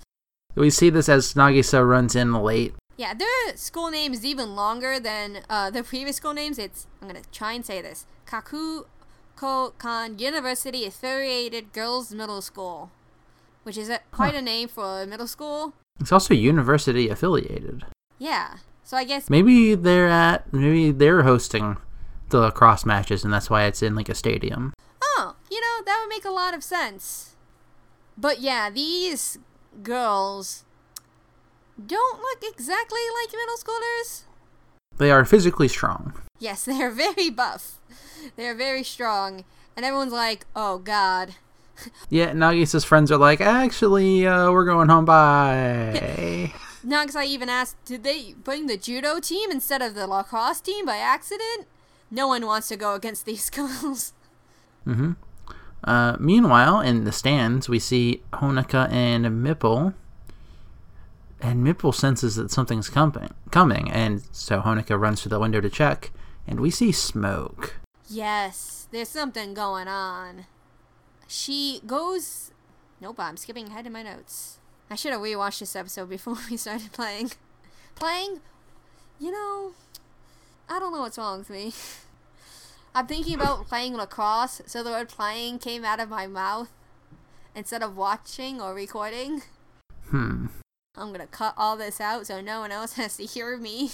We 0.54 0.70
see 0.70 0.90
this 0.90 1.08
as 1.08 1.34
Nagisa 1.34 1.86
runs 1.86 2.14
in 2.14 2.32
late. 2.34 2.74
Yeah, 2.96 3.14
their 3.14 3.56
school 3.56 3.90
name 3.90 4.12
is 4.12 4.24
even 4.24 4.54
longer 4.54 5.00
than 5.00 5.40
uh, 5.48 5.70
the 5.70 5.82
previous 5.82 6.16
school 6.16 6.34
names. 6.34 6.58
It's 6.58 6.86
I'm 7.00 7.08
gonna 7.08 7.22
try 7.32 7.52
and 7.54 7.64
say 7.64 7.80
this: 7.80 8.04
Kakukokan 8.26 10.20
University 10.20 10.84
Affiliated 10.84 11.72
Girls 11.72 12.12
Middle 12.12 12.42
School, 12.42 12.90
which 13.62 13.78
is 13.78 13.88
a, 13.88 14.00
quite 14.12 14.34
a 14.34 14.42
name 14.42 14.68
for 14.68 15.02
a 15.02 15.06
middle 15.06 15.26
school. 15.26 15.72
It's 15.98 16.12
also 16.12 16.34
university 16.34 17.08
affiliated. 17.08 17.84
Yeah, 18.18 18.58
so 18.84 18.96
I 18.96 19.04
guess 19.04 19.28
Maybe 19.30 19.74
they're 19.74 20.08
at 20.08 20.52
maybe 20.52 20.92
they're 20.92 21.22
hosting 21.22 21.76
the 22.28 22.38
lacrosse 22.38 22.86
matches 22.86 23.24
and 23.24 23.32
that's 23.32 23.50
why 23.50 23.64
it's 23.64 23.82
in 23.82 23.94
like 23.94 24.08
a 24.08 24.14
stadium. 24.14 24.72
oh, 25.02 25.34
you 25.50 25.60
know 25.60 25.82
that 25.84 25.98
would 26.00 26.08
make 26.14 26.24
a 26.24 26.30
lot 26.30 26.54
of 26.54 26.62
sense. 26.62 27.34
But 28.16 28.40
yeah, 28.40 28.70
these 28.70 29.38
girls 29.82 30.64
don't 31.84 32.20
look 32.20 32.42
exactly 32.42 33.00
like 33.22 33.32
middle 33.32 33.56
schoolers. 33.56 34.22
They 34.98 35.10
are 35.10 35.24
physically 35.24 35.68
strong. 35.68 36.12
Yes, 36.38 36.64
they're 36.66 36.90
very 36.90 37.30
buff. 37.30 37.78
They're 38.36 38.54
very 38.54 38.84
strong, 38.84 39.44
and 39.76 39.84
everyone's 39.84 40.12
like, 40.12 40.46
"Oh 40.54 40.78
God." 40.78 41.34
Yeah, 42.08 42.32
Nagisa's 42.32 42.84
friends 42.84 43.10
are 43.12 43.18
like, 43.18 43.40
actually, 43.40 44.26
uh, 44.26 44.50
we're 44.50 44.64
going 44.64 44.88
home. 44.88 45.04
Bye. 45.04 46.52
I 47.16 47.24
even 47.26 47.48
asked, 47.48 47.76
did 47.84 48.02
they 48.04 48.34
bring 48.42 48.66
the 48.66 48.76
judo 48.76 49.20
team 49.20 49.50
instead 49.50 49.82
of 49.82 49.94
the 49.94 50.06
lacrosse 50.06 50.60
team 50.60 50.86
by 50.86 50.96
accident? 50.96 51.66
No 52.10 52.26
one 52.26 52.46
wants 52.46 52.68
to 52.68 52.76
go 52.76 52.94
against 52.94 53.24
these 53.26 53.48
girls. 53.58 54.12
hmm 54.84 55.12
Uh, 55.84 56.16
meanwhile, 56.18 56.80
in 56.80 57.04
the 57.04 57.12
stands, 57.12 57.68
we 57.68 57.78
see 57.78 58.22
Honoka 58.32 58.90
and 58.90 59.24
Mipple. 59.26 59.94
And 61.40 61.66
Mipple 61.66 61.94
senses 61.94 62.36
that 62.36 62.50
something's 62.50 62.90
coming, 62.90 63.32
coming, 63.50 63.90
and 63.90 64.22
so 64.30 64.60
Honoka 64.60 65.00
runs 65.00 65.22
to 65.22 65.28
the 65.30 65.38
window 65.40 65.60
to 65.62 65.70
check, 65.70 66.10
and 66.46 66.60
we 66.60 66.70
see 66.70 66.92
smoke. 66.92 67.76
Yes, 68.08 68.88
there's 68.90 69.08
something 69.08 69.54
going 69.54 69.88
on. 69.88 70.44
She 71.32 71.80
goes. 71.86 72.50
Nope, 73.00 73.20
I'm 73.20 73.36
skipping 73.36 73.68
ahead 73.68 73.86
in 73.86 73.92
my 73.92 74.02
notes. 74.02 74.58
I 74.90 74.96
should 74.96 75.12
have 75.12 75.20
rewatched 75.20 75.60
this 75.60 75.76
episode 75.76 76.10
before 76.10 76.34
we 76.50 76.56
started 76.56 76.90
playing. 76.90 77.30
Playing? 77.94 78.40
You 79.20 79.30
know, 79.30 79.72
I 80.68 80.80
don't 80.80 80.92
know 80.92 81.02
what's 81.02 81.18
wrong 81.18 81.38
with 81.38 81.50
me. 81.50 81.72
I'm 82.96 83.06
thinking 83.06 83.36
about 83.36 83.68
playing 83.68 83.94
lacrosse, 83.94 84.60
so 84.66 84.82
the 84.82 84.90
word 84.90 85.08
playing 85.08 85.60
came 85.60 85.84
out 85.84 86.00
of 86.00 86.08
my 86.08 86.26
mouth 86.26 86.72
instead 87.54 87.84
of 87.84 87.96
watching 87.96 88.60
or 88.60 88.74
recording. 88.74 89.42
Hmm. 90.08 90.46
I'm 90.96 91.12
gonna 91.12 91.28
cut 91.28 91.54
all 91.56 91.76
this 91.76 92.00
out 92.00 92.26
so 92.26 92.40
no 92.40 92.58
one 92.58 92.72
else 92.72 92.92
has 92.94 93.16
to 93.18 93.24
hear 93.24 93.56
me 93.56 93.92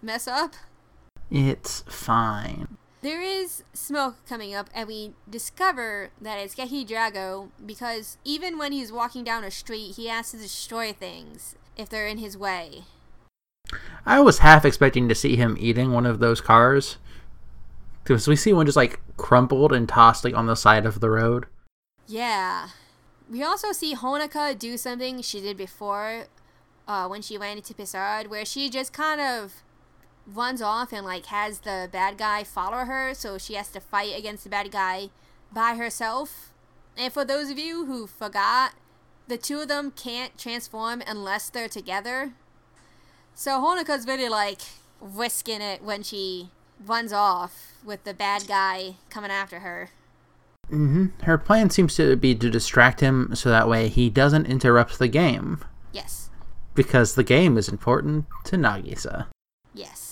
mess 0.00 0.28
up. 0.28 0.54
It's 1.32 1.80
fine. 1.88 2.69
There 3.02 3.22
is 3.22 3.62
smoke 3.72 4.16
coming 4.28 4.54
up, 4.54 4.68
and 4.74 4.86
we 4.86 5.12
discover 5.28 6.10
that 6.20 6.38
it's 6.38 6.54
Geki 6.54 6.86
Drago 6.86 7.48
because 7.64 8.18
even 8.24 8.58
when 8.58 8.72
he's 8.72 8.92
walking 8.92 9.24
down 9.24 9.42
a 9.42 9.50
street, 9.50 9.96
he 9.96 10.08
has 10.08 10.30
to 10.32 10.36
destroy 10.36 10.92
things 10.92 11.54
if 11.78 11.88
they're 11.88 12.06
in 12.06 12.18
his 12.18 12.36
way. 12.36 12.82
I 14.04 14.20
was 14.20 14.40
half 14.40 14.66
expecting 14.66 15.08
to 15.08 15.14
see 15.14 15.36
him 15.36 15.56
eating 15.58 15.92
one 15.92 16.04
of 16.04 16.18
those 16.18 16.42
cars. 16.42 16.98
Because 18.02 18.28
we 18.28 18.36
see 18.36 18.52
one 18.52 18.66
just 18.66 18.76
like 18.76 19.00
crumpled 19.16 19.72
and 19.72 19.88
tossed 19.88 20.24
like 20.24 20.34
on 20.34 20.46
the 20.46 20.54
side 20.54 20.84
of 20.84 21.00
the 21.00 21.10
road. 21.10 21.46
Yeah. 22.06 22.68
We 23.30 23.42
also 23.42 23.72
see 23.72 23.94
Honoka 23.94 24.58
do 24.58 24.76
something 24.76 25.22
she 25.22 25.40
did 25.40 25.56
before 25.56 26.24
uh, 26.88 27.06
when 27.06 27.22
she 27.22 27.38
went 27.38 27.58
into 27.58 27.72
Pisard, 27.72 28.26
where 28.26 28.44
she 28.44 28.68
just 28.68 28.92
kind 28.92 29.20
of 29.20 29.62
runs 30.26 30.62
off 30.62 30.92
and 30.92 31.04
like 31.04 31.26
has 31.26 31.60
the 31.60 31.88
bad 31.90 32.18
guy 32.18 32.44
follow 32.44 32.84
her, 32.84 33.14
so 33.14 33.38
she 33.38 33.54
has 33.54 33.68
to 33.70 33.80
fight 33.80 34.16
against 34.16 34.44
the 34.44 34.50
bad 34.50 34.70
guy 34.70 35.10
by 35.52 35.74
herself. 35.74 36.52
And 36.96 37.12
for 37.12 37.24
those 37.24 37.50
of 37.50 37.58
you 37.58 37.86
who 37.86 38.06
forgot, 38.06 38.74
the 39.28 39.38
two 39.38 39.60
of 39.60 39.68
them 39.68 39.92
can't 39.92 40.36
transform 40.36 41.02
unless 41.06 41.48
they're 41.48 41.68
together. 41.68 42.32
So 43.34 43.52
Honoka's 43.60 44.06
really 44.06 44.28
like 44.28 44.60
risking 45.00 45.62
it 45.62 45.82
when 45.82 46.02
she 46.02 46.50
runs 46.84 47.12
off 47.12 47.72
with 47.84 48.04
the 48.04 48.14
bad 48.14 48.46
guy 48.46 48.96
coming 49.08 49.30
after 49.30 49.60
her. 49.60 49.90
hmm 50.68 51.06
Her 51.22 51.38
plan 51.38 51.70
seems 51.70 51.94
to 51.96 52.16
be 52.16 52.34
to 52.34 52.50
distract 52.50 53.00
him 53.00 53.34
so 53.34 53.48
that 53.50 53.68
way 53.68 53.88
he 53.88 54.10
doesn't 54.10 54.46
interrupt 54.46 54.98
the 54.98 55.08
game. 55.08 55.64
Yes. 55.92 56.30
Because 56.74 57.14
the 57.14 57.24
game 57.24 57.56
is 57.56 57.68
important 57.68 58.26
to 58.44 58.56
Nagisa. 58.56 59.26
Yes. 59.74 60.09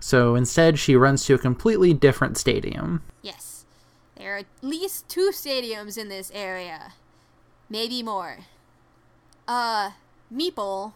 So 0.00 0.34
instead, 0.34 0.78
she 0.78 0.96
runs 0.96 1.24
to 1.26 1.34
a 1.34 1.38
completely 1.38 1.92
different 1.92 2.38
stadium. 2.38 3.02
Yes. 3.22 3.64
There 4.16 4.34
are 4.34 4.38
at 4.38 4.46
least 4.62 5.08
two 5.08 5.30
stadiums 5.32 5.98
in 5.98 6.08
this 6.08 6.30
area. 6.34 6.92
Maybe 7.68 8.02
more. 8.02 8.38
Uh, 9.46 9.92
Mepple 10.32 10.92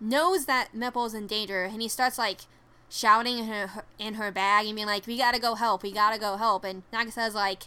knows 0.00 0.46
that 0.46 0.70
Mipple's 0.74 1.14
in 1.14 1.26
danger, 1.26 1.64
and 1.64 1.82
he 1.82 1.88
starts, 1.88 2.18
like, 2.18 2.40
shouting 2.88 3.38
in 3.38 3.46
her, 3.46 3.84
in 3.98 4.14
her 4.14 4.30
bag 4.32 4.66
and 4.66 4.74
being 4.74 4.86
like, 4.86 5.06
We 5.06 5.16
gotta 5.16 5.38
go 5.38 5.54
help, 5.54 5.82
we 5.82 5.92
gotta 5.92 6.18
go 6.18 6.36
help. 6.36 6.64
And 6.64 6.82
Nagisa's 6.92 7.34
like, 7.34 7.64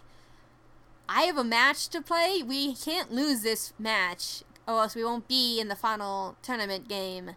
I 1.07 1.24
have 1.24 1.38
a 1.38 1.43
match 1.43 1.89
to 1.89 2.01
play. 2.01 2.41
We 2.45 2.75
can't 2.75 3.12
lose 3.12 3.41
this 3.41 3.74
match, 3.77 4.43
or 4.67 4.79
else 4.81 4.95
we 4.95 5.03
won't 5.03 5.27
be 5.27 5.60
in 5.60 5.67
the 5.67 5.75
final 5.75 6.36
tournament 6.41 6.88
game. 6.88 7.31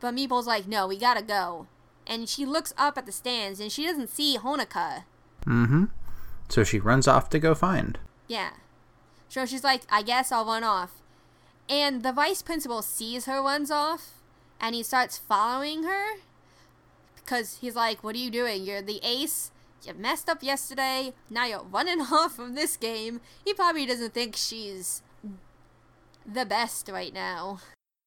But 0.00 0.14
Mepple's 0.14 0.46
like, 0.46 0.66
No, 0.66 0.86
we 0.86 0.98
gotta 0.98 1.22
go. 1.22 1.66
And 2.06 2.28
she 2.28 2.44
looks 2.44 2.74
up 2.76 2.98
at 2.98 3.06
the 3.06 3.12
stands, 3.12 3.60
and 3.60 3.72
she 3.72 3.86
doesn't 3.86 4.10
see 4.10 4.36
Honoka. 4.38 5.04
Mm-hmm. 5.46 5.84
So 6.48 6.64
she 6.64 6.78
runs 6.78 7.08
off 7.08 7.30
to 7.30 7.38
go 7.38 7.54
find. 7.54 7.98
Yeah. 8.28 8.50
So 9.28 9.46
she's 9.46 9.64
like, 9.64 9.82
I 9.90 10.02
guess 10.02 10.30
I'll 10.30 10.44
run 10.44 10.64
off. 10.64 11.02
And 11.68 12.02
the 12.02 12.12
vice 12.12 12.42
principal 12.42 12.82
sees 12.82 13.24
her 13.24 13.42
runs 13.42 13.70
off 13.70 14.20
and 14.60 14.74
he 14.74 14.82
starts 14.82 15.18
following 15.18 15.84
her 15.84 16.18
because 17.16 17.58
he's 17.60 17.74
like, 17.74 18.04
What 18.04 18.14
are 18.14 18.18
you 18.18 18.30
doing? 18.30 18.64
You're 18.64 18.82
the 18.82 19.00
ace. 19.02 19.50
You 19.82 19.94
messed 19.94 20.28
up 20.28 20.42
yesterday. 20.42 21.12
Now 21.28 21.46
you're 21.46 21.64
running 21.64 22.00
off 22.12 22.36
from 22.36 22.54
this 22.54 22.76
game. 22.76 23.20
He 23.44 23.54
probably 23.54 23.86
doesn't 23.86 24.14
think 24.14 24.36
she's 24.36 25.02
the 26.26 26.46
best 26.46 26.88
right 26.88 27.12
now. 27.12 27.60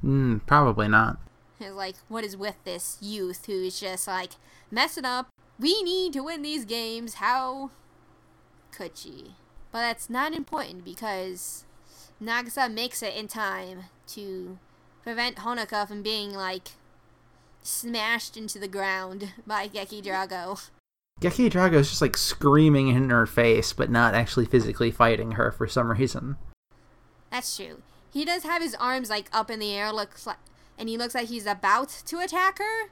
Mm, 0.04 0.46
probably 0.46 0.88
not. 0.88 1.18
He's 1.60 1.72
like, 1.72 1.96
What 2.08 2.24
is 2.24 2.38
with 2.38 2.64
this 2.64 2.98
youth 3.02 3.46
who's 3.46 3.80
just 3.80 4.08
like 4.08 4.34
messing 4.72 5.06
up? 5.06 5.28
We 5.60 5.82
need 5.84 6.14
to 6.14 6.24
win 6.24 6.42
these 6.42 6.66
games. 6.66 7.16
How 7.16 7.72
could 8.72 8.98
she? 8.98 9.36
But 9.72 9.82
that's 9.82 10.10
not 10.10 10.34
important 10.34 10.86
because 10.86 11.66
Nagisa 12.22 12.72
makes 12.72 13.02
it 13.02 13.16
in 13.16 13.28
time 13.28 13.86
to 14.08 14.60
prevent 15.04 15.38
Honoka 15.38 15.88
from 15.88 16.02
being 16.02 16.34
like 16.34 16.70
smashed 17.64 18.38
into 18.38 18.60
the 18.60 18.68
ground 18.68 19.34
by 19.48 19.68
Geki 19.68 20.04
Drago. 20.04 20.70
Geki 21.20 21.50
Drago 21.50 21.74
is 21.74 21.90
just 21.90 22.02
like 22.02 22.16
screaming 22.16 22.90
in 22.90 23.10
her 23.10 23.26
face, 23.26 23.74
but 23.74 23.90
not 23.90 24.14
actually 24.14 24.46
physically 24.46 24.92
fighting 24.92 25.32
her 25.32 25.52
for 25.52 25.68
some 25.68 25.92
reason. 25.92 26.38
That's 27.32 27.56
true. 27.58 27.82
He 28.14 28.24
does 28.24 28.44
have 28.44 28.62
his 28.62 28.76
arms 28.76 29.10
like 29.10 29.28
up 29.34 29.50
in 29.50 29.60
the 29.60 29.74
air, 29.74 29.92
looks 29.92 30.28
like, 30.28 30.38
and 30.78 30.90
he 30.90 30.98
looks 30.98 31.16
like 31.16 31.28
he's 31.28 31.46
about 31.46 31.90
to 32.06 32.20
attack 32.20 32.60
her. 32.60 32.90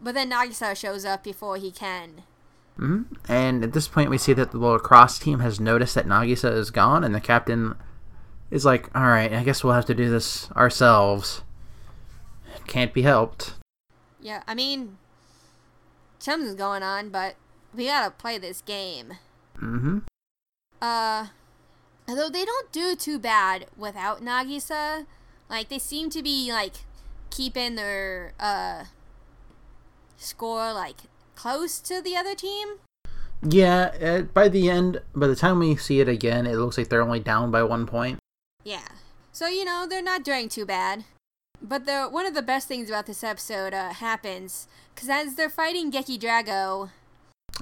But 0.00 0.14
then 0.14 0.30
Nagisa 0.30 0.74
shows 0.76 1.04
up 1.04 1.22
before 1.22 1.56
he 1.56 1.70
can. 1.70 2.22
Mm-hmm. 2.78 3.14
And 3.30 3.62
at 3.62 3.72
this 3.74 3.88
point, 3.88 4.08
we 4.08 4.16
see 4.16 4.32
that 4.32 4.52
the 4.52 4.58
lacrosse 4.58 5.18
team 5.18 5.40
has 5.40 5.60
noticed 5.60 5.94
that 5.94 6.06
Nagisa 6.06 6.52
is 6.52 6.70
gone, 6.70 7.04
and 7.04 7.14
the 7.14 7.20
captain 7.20 7.74
is 8.50 8.64
like, 8.64 8.88
"All 8.96 9.08
right, 9.08 9.32
I 9.32 9.44
guess 9.44 9.62
we'll 9.62 9.74
have 9.74 9.86
to 9.86 9.94
do 9.94 10.08
this 10.08 10.50
ourselves. 10.52 11.42
Can't 12.66 12.94
be 12.94 13.02
helped." 13.02 13.54
Yeah, 14.18 14.42
I 14.46 14.54
mean, 14.54 14.96
something's 16.18 16.54
going 16.54 16.82
on, 16.82 17.10
but 17.10 17.36
we 17.74 17.86
gotta 17.86 18.10
play 18.10 18.38
this 18.38 18.62
game. 18.62 19.14
Mm-hmm. 19.58 19.98
Uh, 20.80 21.26
although 22.08 22.30
they 22.30 22.46
don't 22.46 22.72
do 22.72 22.96
too 22.96 23.18
bad 23.18 23.66
without 23.76 24.22
Nagisa, 24.22 25.06
like 25.50 25.68
they 25.68 25.78
seem 25.78 26.08
to 26.10 26.22
be 26.22 26.50
like 26.50 26.76
keeping 27.30 27.74
their 27.76 28.32
uh 28.40 28.84
score 30.16 30.72
like 30.72 31.02
close 31.34 31.80
to 31.80 32.00
the 32.02 32.16
other 32.16 32.34
team. 32.34 32.68
Yeah. 33.42 33.92
Uh, 34.00 34.22
by 34.22 34.48
the 34.48 34.68
end, 34.68 35.00
by 35.14 35.26
the 35.26 35.36
time 35.36 35.58
we 35.58 35.76
see 35.76 36.00
it 36.00 36.08
again, 36.08 36.46
it 36.46 36.56
looks 36.56 36.76
like 36.76 36.88
they're 36.88 37.02
only 37.02 37.20
down 37.20 37.50
by 37.50 37.62
one 37.62 37.86
point. 37.86 38.18
Yeah. 38.64 38.88
So 39.32 39.46
you 39.46 39.64
know 39.64 39.86
they're 39.88 40.02
not 40.02 40.24
doing 40.24 40.48
too 40.48 40.66
bad. 40.66 41.04
But 41.62 41.84
the 41.86 42.04
one 42.04 42.26
of 42.26 42.34
the 42.34 42.42
best 42.42 42.68
things 42.68 42.88
about 42.88 43.06
this 43.06 43.22
episode 43.24 43.74
uh, 43.74 43.92
happens 43.94 44.66
because 44.94 45.08
as 45.08 45.34
they're 45.34 45.50
fighting 45.50 45.90
Geki 45.92 46.18
Drago, 46.18 46.90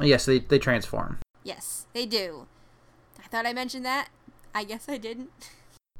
Yes, 0.00 0.24
they 0.26 0.38
they 0.38 0.58
transform. 0.58 1.18
yes, 1.42 1.86
they 1.92 2.06
do. 2.06 2.46
I 3.18 3.26
thought 3.28 3.46
I 3.46 3.52
mentioned 3.52 3.84
that. 3.84 4.08
I 4.54 4.64
guess 4.64 4.88
I 4.88 4.96
didn't. 4.98 5.30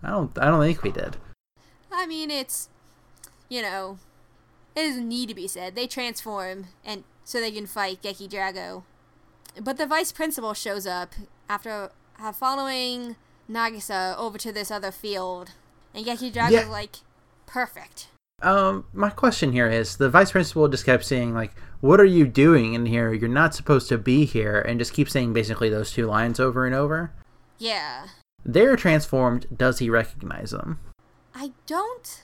I 0.03 0.11
don't. 0.11 0.37
I 0.39 0.47
don't 0.47 0.61
think 0.61 0.83
we 0.83 0.93
did. 0.93 1.17
I 1.91 2.07
mean, 2.07 2.31
it's, 2.31 2.69
you 3.49 3.63
know, 3.63 3.99
it 4.77 4.87
doesn't 4.87 5.09
need 5.09 5.29
to 5.29 5.35
be 5.35 5.49
said. 5.49 5.75
They 5.75 5.87
transform, 5.87 6.67
and 6.85 7.05
so 7.25 7.41
they 7.41 7.51
can 7.51 7.67
fight 7.67 8.03
Geki 8.03 8.29
Drago. 8.29 8.85
But 9.61 9.77
the 9.77 9.87
vice 9.87 10.13
principal 10.13 10.55
shows 10.55 10.87
up 10.87 11.15
after 11.49 11.91
uh, 12.21 12.33
following 12.33 13.17
Nagisa 13.51 14.17
over 14.19 14.39
to 14.39 14.53
this 14.53 14.71
other 14.71 14.93
field, 14.93 15.53
and 15.95 16.05
Geki 16.07 16.33
Drago's 16.33 16.53
Yeah. 16.53 16.69
like, 16.69 16.97
perfect. 17.47 18.09
Um, 18.41 18.85
my 18.93 19.11
question 19.11 19.51
here 19.53 19.69
is: 19.69 19.97
the 19.97 20.09
vice 20.11 20.31
principal 20.31 20.69
just 20.69 20.87
kept 20.87 21.05
saying 21.05 21.35
like, 21.35 21.53
"What 21.81 21.99
are 22.01 22.05
you 22.05 22.25
doing 22.27 22.75
in 22.75 22.87
here? 22.87 23.13
You're 23.13 23.29
not 23.29 23.53
supposed 23.55 23.89
to 23.89 23.99
be 23.99 24.25
here," 24.27 24.61
and 24.61 24.79
just 24.79 24.93
keep 24.93 25.11
saying 25.11 25.33
basically 25.33 25.69
those 25.69 25.91
two 25.91 26.07
lines 26.07 26.39
over 26.39 26.65
and 26.65 26.75
over. 26.75 27.13
Yeah. 27.59 28.07
They're 28.45 28.77
transformed. 28.77 29.47
Does 29.57 29.81
he 29.81 29.91
recognize 29.91 30.53
them? 30.53 30.79
I 31.35 31.51
don't 31.67 32.23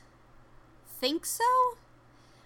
think 1.05 1.27
so. 1.27 1.45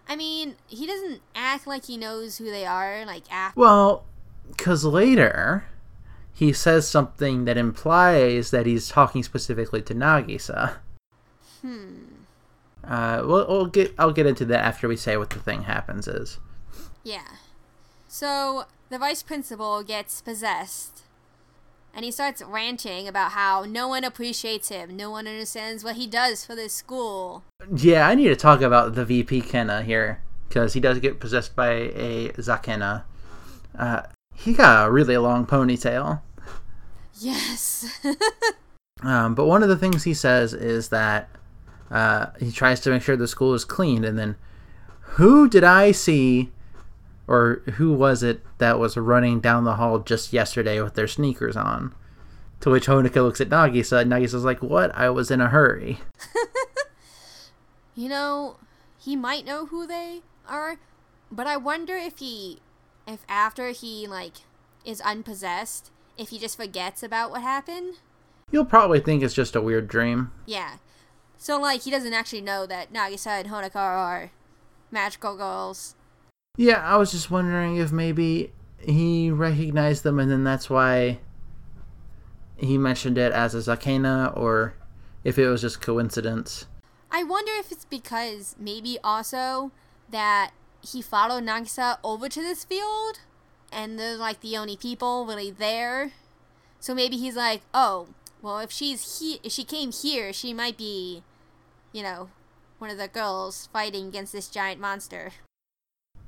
I 0.09 0.17
mean, 0.17 0.57
he 0.67 0.85
doesn't 0.85 1.21
act 1.33 1.69
like 1.69 1.85
he 1.85 1.97
knows 1.97 2.39
who 2.39 2.47
they 2.47 2.67
are, 2.67 3.07
like, 3.07 3.31
after. 3.31 3.61
Well, 3.61 4.05
because 4.49 4.85
later 4.85 5.67
he 6.35 6.53
says 6.53 6.89
something 6.89 7.45
that 7.45 7.57
implies 7.57 8.51
that 8.51 8.67
he's 8.67 8.89
talking 8.89 9.23
specifically 9.23 9.81
to 9.83 9.95
Nagisa. 9.95 10.79
Hmm. 11.63 11.99
Uh, 12.83 13.23
we'll, 13.25 13.47
we'll 13.47 13.67
get. 13.67 13.95
I'll 13.97 14.13
get 14.13 14.27
into 14.27 14.45
that 14.47 14.65
after 14.65 14.89
we 14.89 14.97
say 14.97 15.17
what 15.17 15.31
the 15.31 15.39
thing 15.39 15.63
happens 15.63 16.09
is. 16.09 16.39
Yeah. 17.05 17.29
So 18.09 18.65
the 18.89 18.99
vice 18.99 19.23
principal 19.23 19.85
gets 19.85 20.21
possessed. 20.21 21.03
And 21.95 22.05
he 22.05 22.11
starts 22.11 22.43
ranting 22.43 23.09
about 23.09 23.33
how 23.33 23.65
no 23.65 23.89
one 23.89 24.05
appreciates 24.05 24.69
him, 24.69 24.97
no 24.97 25.11
one 25.11 25.27
understands 25.27 25.83
what 25.83 25.97
he 25.97 26.07
does 26.07 26.45
for 26.45 26.55
this 26.55 26.73
school. 26.73 27.43
Yeah, 27.75 28.07
I 28.07 28.15
need 28.15 28.29
to 28.29 28.37
talk 28.37 28.61
about 28.61 28.95
the 28.95 29.05
VP 29.05 29.41
Kenna 29.43 29.83
here 29.83 30.23
because 30.49 30.75
he 30.75 30.81
does 30.81 31.01
get 31.01 31.19
possessed 31.21 31.57
by 31.57 31.71
a 31.71 32.29
Zakena. 32.39 33.03
Uh, 33.77 34.03
he 34.35 34.53
got 34.53 34.87
a 34.87 34.91
really 34.91 35.17
long 35.17 35.47
ponytail. 35.47 36.21
Yes. 37.19 38.01
Um, 39.03 39.35
but 39.35 39.47
one 39.47 39.63
of 39.63 39.69
the 39.69 39.77
things 39.77 40.05
he 40.05 40.15
says 40.15 40.53
is 40.53 40.89
that 40.89 41.29
uh, 41.91 42.27
he 42.41 42.51
tries 42.51 42.81
to 42.81 42.91
make 42.91 43.03
sure 43.03 43.17
the 43.17 43.29
school 43.29 43.55
is 43.55 43.65
cleaned, 43.65 44.05
and 44.05 44.19
then 44.19 44.37
who 45.01 45.49
did 45.49 45.65
I 45.65 45.93
see, 45.93 46.51
or 47.29 47.63
who 47.77 47.93
was 47.93 48.23
it 48.23 48.43
that 48.57 48.79
was 48.79 48.97
running 48.97 49.39
down 49.39 49.65
the 49.65 49.77
hall 49.77 49.99
just 49.99 50.33
yesterday 50.33 50.81
with 50.81 50.95
their 50.95 51.07
sneakers 51.07 51.57
on? 51.57 51.95
To 52.61 52.71
which 52.71 52.89
Honoka 52.89 53.17
looks 53.17 53.41
at 53.41 53.51
Nagisa, 53.51 54.03
and 54.03 54.11
Nagisa's 54.11 54.45
like, 54.45 54.63
"What? 54.63 54.93
I 54.97 55.11
was 55.11 55.31
in 55.31 55.41
a 55.41 55.49
hurry." 55.49 56.01
you 57.95 58.09
know, 58.09 58.57
he 58.99 59.15
might 59.15 59.47
know 59.47 59.67
who 59.67 59.87
they 59.87 60.23
are, 60.49 60.79
but 61.31 61.47
I 61.47 61.57
wonder 61.57 61.95
if 61.95 62.19
he 62.19 62.59
if 63.07 63.21
after 63.29 63.69
he 63.71 64.07
like 64.07 64.39
is 64.85 65.01
unpossessed, 65.03 65.91
if 66.17 66.31
he 66.31 66.39
just 66.39 66.57
forgets 66.57 67.03
about 67.03 67.31
what 67.31 67.43
happened. 67.43 67.97
You'll 68.51 68.65
probably 68.65 69.01
think 69.01 69.23
it's 69.23 69.35
just 69.35 69.55
a 69.55 69.61
weird 69.61 69.87
dream. 69.87 70.33
Yeah. 70.47 70.77
So 71.37 71.61
like 71.61 71.83
he 71.83 71.91
doesn't 71.91 72.13
actually 72.13 72.41
know 72.41 72.67
that 72.67 72.93
Nagisa 72.93 73.41
and 73.41 73.49
Honoka 73.49 73.77
are 73.77 74.31
magical 74.91 75.37
girls. 75.37 75.95
Yeah, 76.59 76.85
I 76.85 76.97
was 76.97 77.13
just 77.13 77.31
wondering 77.31 77.77
if 77.77 77.93
maybe 77.93 78.53
he 78.81 79.31
recognized 79.31 80.03
them, 80.03 80.19
and 80.19 80.29
then 80.29 80.43
that's 80.43 80.69
why 80.69 81.21
he 82.57 82.77
mentioned 82.77 83.17
it 83.17 83.31
as 83.31 83.55
a 83.55 83.59
Zakena, 83.59 84.37
or 84.37 84.75
if 85.23 85.39
it 85.39 85.47
was 85.47 85.61
just 85.61 85.81
coincidence. 85.81 86.67
I 87.13 87.23
wonder 87.23 87.53
if 87.55 87.71
it's 87.71 87.85
because 87.85 88.57
maybe 88.59 88.99
also 89.05 89.71
that 90.11 90.51
he 90.81 91.01
followed 91.01 91.45
Nagisa 91.45 91.99
over 92.03 92.29
to 92.29 92.41
this 92.41 92.65
field 92.65 93.21
and 93.71 93.97
they're 93.97 94.17
like 94.17 94.41
the 94.41 94.57
only 94.57 94.77
people 94.77 95.27
really 95.27 95.53
there. 95.53 96.11
So 96.81 96.93
maybe 96.93 97.17
he's 97.17 97.37
like, 97.37 97.63
"Oh, 97.73 98.09
well 98.43 98.59
if 98.59 98.73
she's 98.73 99.21
he 99.21 99.39
if 99.45 99.53
she 99.53 99.63
came 99.63 99.93
here, 99.93 100.33
she 100.33 100.53
might 100.53 100.77
be, 100.77 101.23
you 101.93 102.03
know, 102.03 102.31
one 102.79 102.91
of 102.91 102.99
the 102.99 103.09
girls 103.09 103.69
fighting 103.73 104.09
against 104.09 104.33
this 104.33 104.49
giant 104.49 104.81
monster." 104.81 105.33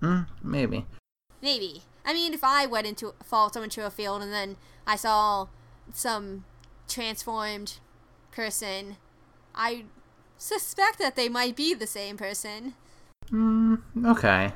Hmm, 0.01 0.23
maybe. 0.43 0.87
Maybe. 1.43 1.83
I 2.05 2.13
mean, 2.13 2.35
if 2.35 2.43
I 2.43 2.67
went 2.67 2.87
into 2.87 3.15
followed 3.23 3.53
someone 3.53 3.71
to 3.71 3.87
a 3.87 3.91
field 3.91 4.23
and 4.23 4.33
then 4.33 4.57
I 4.87 4.97
saw 4.97 5.49
some 5.93 6.45
transformed 6.89 7.79
person, 8.33 8.97
I 9.55 9.85
suspect 10.37 10.99
that 10.99 11.17
they 11.17 11.29
might 11.29 11.57
be 11.57 11.75
the 11.75 11.87
same 11.87 12.17
person. 12.17 12.75
Hmm, 13.29 13.77
okay. 14.05 14.53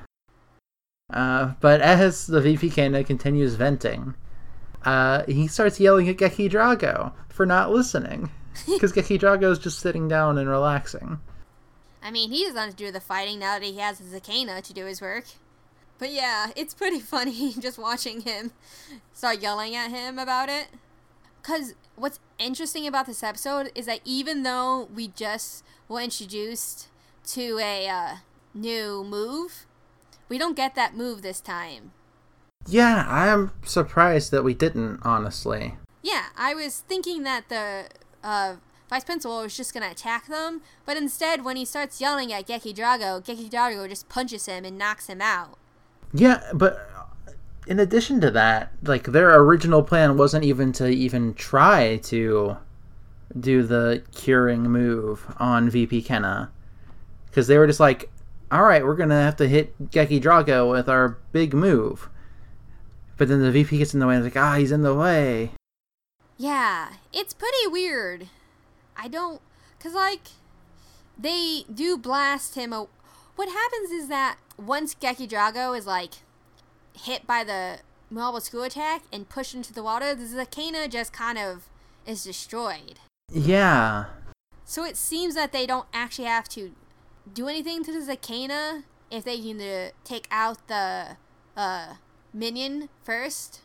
Uh, 1.13 1.53
but 1.61 1.81
as 1.81 2.27
the 2.27 2.41
VP 2.41 2.71
Kenna 2.71 3.05
continues 3.05 3.55
venting, 3.55 4.15
uh, 4.85 5.25
he 5.27 5.47
starts 5.47 5.79
yelling 5.79 6.09
at 6.09 6.17
Geki 6.17 6.51
Drago 6.51 7.13
for 7.29 7.47
not 7.47 7.71
listening. 7.71 8.31
Because 8.67 8.93
Geki 8.93 9.19
Drago 9.19 9.51
is 9.51 9.59
just 9.59 9.81
sitting 9.81 10.07
down 10.07 10.39
and 10.39 10.49
relaxing. 10.49 11.19
I 12.05 12.11
mean, 12.11 12.31
he 12.31 12.45
doesn't 12.45 12.57
have 12.57 12.71
to 12.71 12.77
do 12.77 12.93
the 12.93 13.01
fighting 13.01 13.39
now 13.39 13.59
that 13.59 13.65
he 13.65 13.79
has 13.79 13.99
a 13.99 14.05
Zakena 14.05 14.63
to 14.63 14.75
do 14.75 14.85
his 14.85 15.01
work. 15.01 15.25
But 15.99 16.13
yeah, 16.13 16.51
it's 16.55 16.75
pretty 16.75 17.01
funny 17.15 17.55
just 17.59 17.79
watching 17.79 18.21
him 18.21 18.53
start 19.15 19.41
yelling 19.41 19.75
at 19.75 19.91
him 19.91 20.19
about 20.19 20.51
it. 20.51 20.69
Because 21.43 21.75
what's 21.97 22.21
interesting 22.39 22.87
about 22.87 23.07
this 23.07 23.23
episode 23.23 23.73
is 23.75 23.87
that 23.87 24.01
even 24.05 24.43
though 24.43 24.89
we 24.95 25.09
just 25.09 25.65
were 25.89 26.01
introduced 26.01 26.89
to 27.29 27.59
a 27.59 27.89
uh, 27.89 28.17
new 28.53 29.03
move, 29.03 29.67
we 30.29 30.37
don't 30.37 30.57
get 30.57 30.75
that 30.75 30.95
move 30.95 31.23
this 31.23 31.41
time. 31.41 31.93
Yeah, 32.67 33.07
I'm 33.09 33.53
surprised 33.65 34.31
that 34.31 34.43
we 34.43 34.55
didn't, 34.55 35.01
honestly. 35.03 35.77
Yeah, 36.03 36.27
I 36.37 36.55
was 36.55 36.81
thinking 36.81 37.23
that 37.23 37.49
the 37.49 37.87
uh, 38.23 38.57
vice 38.89 39.05
principal 39.05 39.43
was 39.43 39.57
just 39.57 39.75
gonna 39.75 39.91
attack 39.91 40.27
them, 40.27 40.63
but 40.85 40.97
instead, 40.97 41.45
when 41.45 41.57
he 41.57 41.65
starts 41.65 42.01
yelling 42.01 42.33
at 42.33 42.47
Geki 42.47 42.75
Drago, 42.75 43.25
Geki 43.25 43.51
Drago 43.51 43.89
just 43.89 44.09
punches 44.09 44.47
him 44.47 44.65
and 44.65 44.79
knocks 44.79 45.07
him 45.07 45.21
out. 45.21 45.59
Yeah, 46.13 46.43
but 46.53 46.89
in 47.67 47.81
addition 47.81 48.21
to 48.21 48.31
that, 48.31 48.73
like 48.83 49.05
their 49.05 49.35
original 49.41 49.83
plan 49.83 50.17
wasn't 50.17 50.45
even 50.45 50.73
to 50.73 50.89
even 50.89 51.35
try 51.35 51.97
to 52.05 52.57
do 53.39 53.63
the 53.63 54.03
curing 54.15 54.63
move 54.63 55.35
on 55.39 55.71
VP 55.71 56.03
Kenna. 56.03 56.51
Because 57.27 57.47
they 57.47 57.59
were 57.59 57.67
just 57.67 57.81
like, 57.81 58.11
alright, 58.53 58.85
we're 58.85 58.95
gonna 58.95 59.23
have 59.23 59.37
to 59.37 59.49
hit 59.49 59.91
Geki 59.91 60.21
Drago 60.21 60.71
with 60.71 60.89
our 60.89 61.19
big 61.33 61.55
move. 61.55 62.09
But 63.17 63.29
then 63.29 63.43
the 63.43 63.51
VP 63.51 63.79
gets 63.79 63.95
in 63.95 64.01
the 64.01 64.07
way 64.07 64.17
and 64.17 64.25
is 64.25 64.35
like, 64.35 64.43
ah, 64.43 64.57
he's 64.57 64.73
in 64.73 64.83
the 64.83 64.95
way. 64.95 65.53
Yeah, 66.37 66.95
it's 67.13 67.33
pretty 67.33 67.67
weird. 67.67 68.29
I 68.97 69.09
don't, 69.09 69.41
cause 69.81 69.95
like, 69.95 70.29
they 71.19 71.65
do 71.73 71.97
blast 71.97 72.55
him. 72.55 72.73
A- 72.73 72.89
what 73.37 73.49
happens 73.49 73.91
is 73.91 74.09
that 74.09 74.39
once 74.57 74.95
Geki 74.95 75.29
Drago 75.29 75.77
is 75.77 75.87
like 75.87 76.15
hit 76.97 77.27
by 77.27 77.45
the 77.45 77.79
marble 78.11 78.41
screw 78.41 78.63
attack 78.63 79.03
and 79.13 79.29
pushed 79.29 79.55
into 79.55 79.73
the 79.73 79.83
water, 79.83 80.15
the 80.15 80.25
Zakena 80.25 80.89
just 80.89 81.13
kind 81.13 81.39
of 81.39 81.69
is 82.07 82.25
destroyed. 82.25 83.01
Yeah. 83.33 84.07
So 84.65 84.85
it 84.85 84.97
seems 84.97 85.35
that 85.35 85.53
they 85.53 85.67
don't 85.67 85.87
actually 85.93 86.27
have 86.27 86.49
to 86.51 86.73
do 87.33 87.49
anything 87.49 87.85
to 87.85 87.93
the 87.93 88.17
Zakena 88.17 88.85
if 89.11 89.25
they 89.25 89.39
can 89.41 89.61
uh, 89.61 89.91
take 90.05 90.27
out 90.31 90.67
the 90.69 91.17
uh, 91.57 91.95
minion 92.33 92.89
first. 93.03 93.61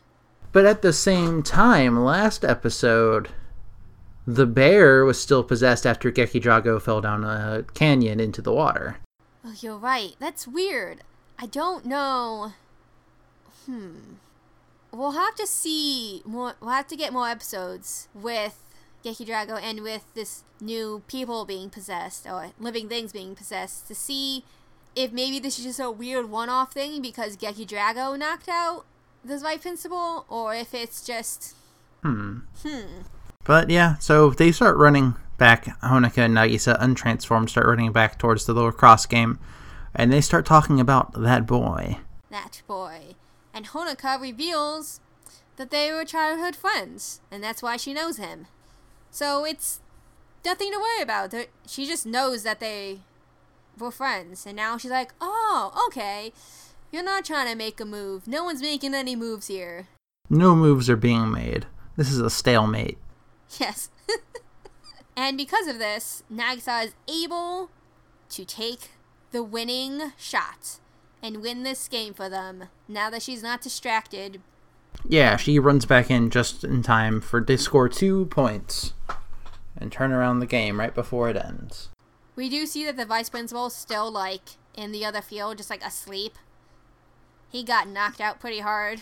But 0.52 0.66
at 0.66 0.82
the 0.82 0.92
same 0.92 1.42
time, 1.42 2.04
last 2.04 2.44
episode, 2.44 3.30
the 4.26 4.46
bear 4.46 5.04
was 5.04 5.20
still 5.20 5.42
possessed 5.42 5.86
after 5.86 6.10
Geki 6.10 6.40
Drago 6.42 6.80
fell 6.80 7.00
down 7.00 7.24
a 7.24 7.64
canyon 7.74 8.20
into 8.20 8.42
the 8.42 8.52
water. 8.52 8.98
Oh, 9.44 9.54
you're 9.60 9.76
right. 9.76 10.14
That's 10.18 10.46
weird. 10.46 11.00
I 11.38 11.46
don't 11.46 11.86
know. 11.86 12.52
Hmm. 13.66 14.14
We'll 14.92 15.12
have 15.12 15.34
to 15.36 15.46
see 15.46 16.22
more. 16.24 16.54
We'll 16.60 16.70
have 16.70 16.88
to 16.88 16.96
get 16.96 17.12
more 17.12 17.28
episodes 17.28 18.08
with 18.14 18.58
Geki 19.04 19.26
Drago 19.26 19.60
and 19.62 19.80
with 19.80 20.04
this 20.14 20.42
new 20.60 21.02
people 21.06 21.44
being 21.44 21.70
possessed 21.70 22.26
or 22.26 22.50
living 22.58 22.88
things 22.88 23.12
being 23.12 23.34
possessed 23.34 23.88
to 23.88 23.94
see 23.94 24.44
if 24.94 25.12
maybe 25.12 25.38
this 25.38 25.58
is 25.58 25.64
just 25.64 25.80
a 25.80 25.90
weird 25.90 26.28
one-off 26.28 26.72
thing 26.72 27.00
because 27.00 27.36
Geki 27.36 27.66
Drago 27.66 28.18
knocked 28.18 28.48
out 28.48 28.84
the 29.24 29.38
Vice 29.38 29.60
Principal, 29.62 30.24
or 30.28 30.54
if 30.54 30.74
it's 30.74 31.04
just 31.06 31.54
Hmm. 32.02 32.40
hmm. 32.62 33.02
But 33.44 33.70
yeah, 33.70 33.96
so 33.98 34.30
they 34.30 34.52
start 34.52 34.76
running 34.76 35.16
back. 35.38 35.64
Honoka 35.80 36.18
and 36.18 36.36
Nagisa, 36.36 36.78
untransformed, 36.80 37.48
start 37.48 37.66
running 37.66 37.92
back 37.92 38.18
towards 38.18 38.46
the 38.46 38.54
lacrosse 38.54 39.06
game. 39.06 39.38
And 39.94 40.12
they 40.12 40.20
start 40.20 40.46
talking 40.46 40.78
about 40.78 41.20
that 41.20 41.46
boy. 41.46 41.98
that 42.30 42.62
boy. 42.66 43.16
And 43.52 43.66
Honoka 43.66 44.20
reveals 44.20 45.00
that 45.56 45.70
they 45.70 45.92
were 45.92 46.04
childhood 46.04 46.54
friends, 46.54 47.20
and 47.30 47.42
that's 47.42 47.62
why 47.62 47.76
she 47.76 47.92
knows 47.92 48.16
him. 48.16 48.46
So 49.10 49.44
it's 49.44 49.80
nothing 50.44 50.70
to 50.72 50.78
worry 50.78 51.02
about. 51.02 51.34
She 51.66 51.86
just 51.86 52.06
knows 52.06 52.44
that 52.44 52.60
they 52.60 53.00
were 53.76 53.90
friends, 53.90 54.46
and 54.46 54.56
now 54.56 54.78
she's 54.78 54.90
like, 54.92 55.12
oh, 55.20 55.72
okay. 55.88 56.32
You're 56.92 57.02
not 57.02 57.24
trying 57.24 57.48
to 57.48 57.56
make 57.56 57.80
a 57.80 57.84
move. 57.84 58.28
No 58.28 58.44
one's 58.44 58.62
making 58.62 58.94
any 58.94 59.16
moves 59.16 59.48
here. 59.48 59.88
No 60.28 60.54
moves 60.54 60.88
are 60.88 60.96
being 60.96 61.30
made. 61.30 61.66
This 61.96 62.10
is 62.10 62.20
a 62.20 62.30
stalemate. 62.30 62.98
Yes. 63.58 63.90
and 65.16 65.36
because 65.36 65.66
of 65.66 65.78
this, 65.78 66.22
Nagisa 66.32 66.84
is 66.86 66.94
able 67.08 67.70
to 68.30 68.44
take 68.44 68.90
the 69.32 69.42
winning 69.42 70.12
shot 70.16 70.78
and 71.22 71.42
win 71.42 71.62
this 71.62 71.88
game 71.88 72.14
for 72.14 72.28
them 72.28 72.64
now 72.88 73.10
that 73.10 73.22
she's 73.22 73.42
not 73.42 73.60
distracted 73.60 74.40
Yeah, 75.08 75.36
she 75.36 75.58
runs 75.58 75.84
back 75.84 76.10
in 76.10 76.30
just 76.30 76.64
in 76.64 76.82
time 76.82 77.20
for 77.20 77.40
to 77.40 77.58
score 77.58 77.88
two 77.88 78.26
points 78.26 78.94
and 79.76 79.90
turn 79.90 80.12
around 80.12 80.40
the 80.40 80.46
game 80.46 80.78
right 80.78 80.94
before 80.94 81.28
it 81.28 81.36
ends. 81.36 81.88
We 82.36 82.48
do 82.48 82.66
see 82.66 82.84
that 82.84 82.96
the 82.96 83.06
vice 83.06 83.28
principal 83.28 83.66
is 83.66 83.74
still 83.74 84.10
like 84.10 84.56
in 84.74 84.92
the 84.92 85.04
other 85.04 85.22
field, 85.22 85.58
just 85.58 85.70
like 85.70 85.84
asleep. 85.84 86.36
He 87.50 87.64
got 87.64 87.88
knocked 87.88 88.20
out 88.20 88.40
pretty 88.40 88.60
hard. 88.60 89.00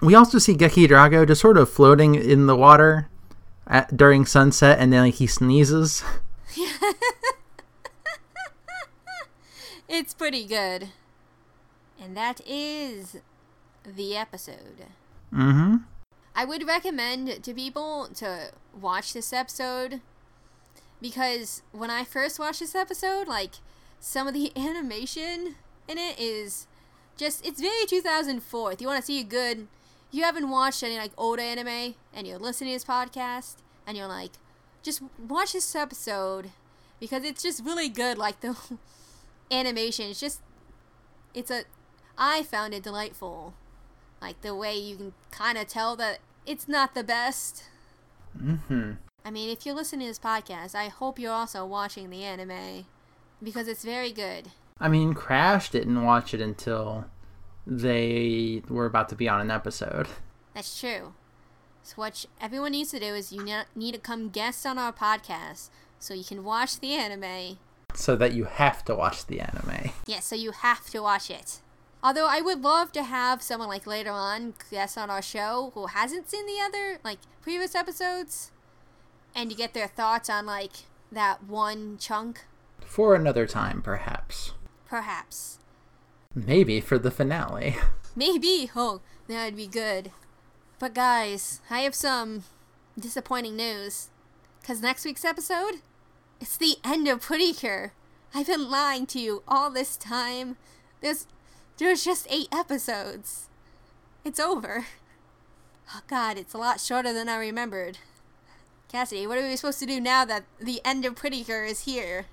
We 0.00 0.14
also 0.14 0.38
see 0.38 0.54
Geki 0.54 0.88
Drago 0.88 1.26
just 1.26 1.40
sort 1.40 1.56
of 1.56 1.70
floating 1.70 2.14
in 2.14 2.46
the 2.46 2.56
water 2.56 3.08
at, 3.68 3.96
during 3.96 4.26
sunset, 4.26 4.78
and 4.78 4.92
then 4.92 5.02
like 5.02 5.14
he 5.14 5.26
sneezes. 5.26 6.02
It's 9.88 10.12
pretty 10.12 10.44
good. 10.44 10.90
And 12.00 12.14
that 12.16 12.42
is 12.46 13.16
the 13.84 14.16
episode. 14.16 14.84
Mm-hmm. 15.32 15.76
I 16.36 16.44
would 16.44 16.66
recommend 16.66 17.42
to 17.42 17.54
people 17.54 18.08
to 18.16 18.52
watch 18.78 19.12
this 19.12 19.32
episode 19.32 20.00
because 21.00 21.62
when 21.72 21.90
I 21.90 22.04
first 22.04 22.38
watched 22.38 22.60
this 22.60 22.74
episode, 22.74 23.26
like 23.26 23.54
some 23.98 24.28
of 24.28 24.34
the 24.34 24.52
animation 24.56 25.56
in 25.88 25.98
it 25.98 26.20
is 26.20 26.66
just 27.16 27.44
it's 27.44 27.60
very 27.60 27.86
2004. 27.86 28.72
If 28.72 28.80
you 28.80 28.86
want 28.86 29.00
to 29.00 29.06
see 29.06 29.20
a 29.20 29.24
good, 29.24 29.68
you 30.10 30.22
haven't 30.22 30.50
watched 30.50 30.82
any 30.82 30.96
like 30.96 31.12
old 31.16 31.38
anime 31.38 31.94
and 32.14 32.26
you're 32.26 32.38
listening 32.38 32.70
to 32.70 32.74
this 32.76 32.84
podcast 32.84 33.56
and 33.86 33.96
you're 33.96 34.08
like, 34.08 34.32
just 34.82 35.02
watch 35.18 35.52
this 35.52 35.74
episode 35.74 36.50
because 37.00 37.24
it's 37.24 37.42
just 37.42 37.64
really 37.64 37.88
good. 37.88 38.18
Like 38.18 38.40
the 38.40 38.56
animation, 39.50 40.10
it's 40.10 40.20
just 40.20 40.40
it's 41.34 41.50
a 41.50 41.64
I 42.16 42.42
found 42.42 42.74
it 42.74 42.82
delightful 42.82 43.54
like 44.20 44.40
the 44.40 44.54
way 44.54 44.76
you 44.76 44.96
can 44.96 45.12
kind 45.30 45.56
of 45.58 45.68
tell 45.68 45.96
that 45.96 46.18
it's 46.46 46.68
not 46.68 46.94
the 46.94 47.04
best. 47.04 47.64
Mm-hmm. 48.36 48.92
I 49.24 49.30
mean, 49.30 49.50
if 49.50 49.66
you're 49.66 49.74
listening 49.74 50.06
to 50.06 50.10
this 50.10 50.18
podcast, 50.18 50.74
I 50.74 50.88
hope 50.88 51.18
you're 51.18 51.32
also 51.32 51.64
watching 51.66 52.10
the 52.10 52.24
anime 52.24 52.86
because 53.42 53.68
it's 53.68 53.84
very 53.84 54.12
good. 54.12 54.48
I 54.80 54.88
mean, 54.88 55.12
Crash 55.12 55.70
didn't 55.70 56.02
watch 56.04 56.32
it 56.32 56.40
until 56.40 57.04
they 57.68 58.62
were 58.68 58.86
about 58.86 59.08
to 59.10 59.14
be 59.14 59.28
on 59.28 59.40
an 59.40 59.50
episode. 59.50 60.08
That's 60.54 60.80
true. 60.80 61.12
So 61.82 61.94
what 61.96 62.24
everyone 62.40 62.72
needs 62.72 62.90
to 62.90 62.98
do 62.98 63.14
is 63.14 63.32
you 63.32 63.44
ne- 63.44 63.64
need 63.76 63.92
to 63.94 64.00
come 64.00 64.30
guest 64.30 64.66
on 64.66 64.78
our 64.78 64.92
podcast 64.92 65.68
so 65.98 66.14
you 66.14 66.24
can 66.24 66.44
watch 66.44 66.80
the 66.80 66.94
anime. 66.94 67.58
So 67.94 68.16
that 68.16 68.32
you 68.32 68.44
have 68.44 68.84
to 68.86 68.94
watch 68.94 69.26
the 69.26 69.40
anime. 69.40 69.90
Yeah, 70.06 70.20
so 70.20 70.34
you 70.34 70.52
have 70.52 70.86
to 70.90 71.00
watch 71.00 71.30
it. 71.30 71.60
Although 72.02 72.26
I 72.28 72.40
would 72.40 72.62
love 72.62 72.92
to 72.92 73.02
have 73.02 73.42
someone 73.42 73.68
like 73.68 73.86
later 73.86 74.10
on 74.10 74.54
guest 74.70 74.96
on 74.96 75.10
our 75.10 75.22
show 75.22 75.72
who 75.74 75.86
hasn't 75.86 76.30
seen 76.30 76.46
the 76.46 76.60
other 76.64 76.98
like 77.04 77.18
previous 77.42 77.74
episodes 77.74 78.50
and 79.34 79.50
to 79.50 79.56
get 79.56 79.74
their 79.74 79.88
thoughts 79.88 80.30
on 80.30 80.46
like 80.46 80.72
that 81.10 81.44
one 81.44 81.96
chunk 81.98 82.44
For 82.84 83.14
another 83.14 83.46
time, 83.46 83.82
perhaps. 83.82 84.52
perhaps. 84.86 85.58
Maybe 86.46 86.80
for 86.80 86.98
the 86.98 87.10
finale. 87.10 87.76
Maybe. 88.16 88.70
Oh, 88.74 89.00
that'd 89.26 89.56
be 89.56 89.66
good. 89.66 90.12
But 90.78 90.94
guys, 90.94 91.60
I 91.70 91.80
have 91.80 91.94
some 91.94 92.44
disappointing 92.98 93.56
news. 93.56 94.08
Cause 94.64 94.82
next 94.82 95.04
week's 95.04 95.24
episode, 95.24 95.76
it's 96.40 96.56
the 96.56 96.76
end 96.84 97.08
of 97.08 97.22
Pretty 97.22 97.52
Cure. 97.52 97.92
I've 98.34 98.46
been 98.46 98.70
lying 98.70 99.06
to 99.06 99.18
you 99.18 99.42
all 99.48 99.70
this 99.70 99.96
time. 99.96 100.56
There's, 101.00 101.26
there's 101.78 102.04
just 102.04 102.26
eight 102.30 102.48
episodes. 102.52 103.48
It's 104.24 104.40
over. 104.40 104.86
Oh 105.94 106.02
God, 106.06 106.36
it's 106.36 106.52
a 106.52 106.58
lot 106.58 106.80
shorter 106.82 107.14
than 107.14 107.30
I 107.30 107.38
remembered. 107.38 107.96
Cassidy, 108.88 109.26
what 109.26 109.38
are 109.38 109.42
we 109.48 109.56
supposed 109.56 109.78
to 109.78 109.86
do 109.86 110.02
now 110.02 110.22
that 110.26 110.44
the 110.60 110.82
end 110.84 111.06
of 111.06 111.16
Pretty 111.16 111.42
Cure 111.42 111.64
is 111.64 111.84
here? 111.84 112.26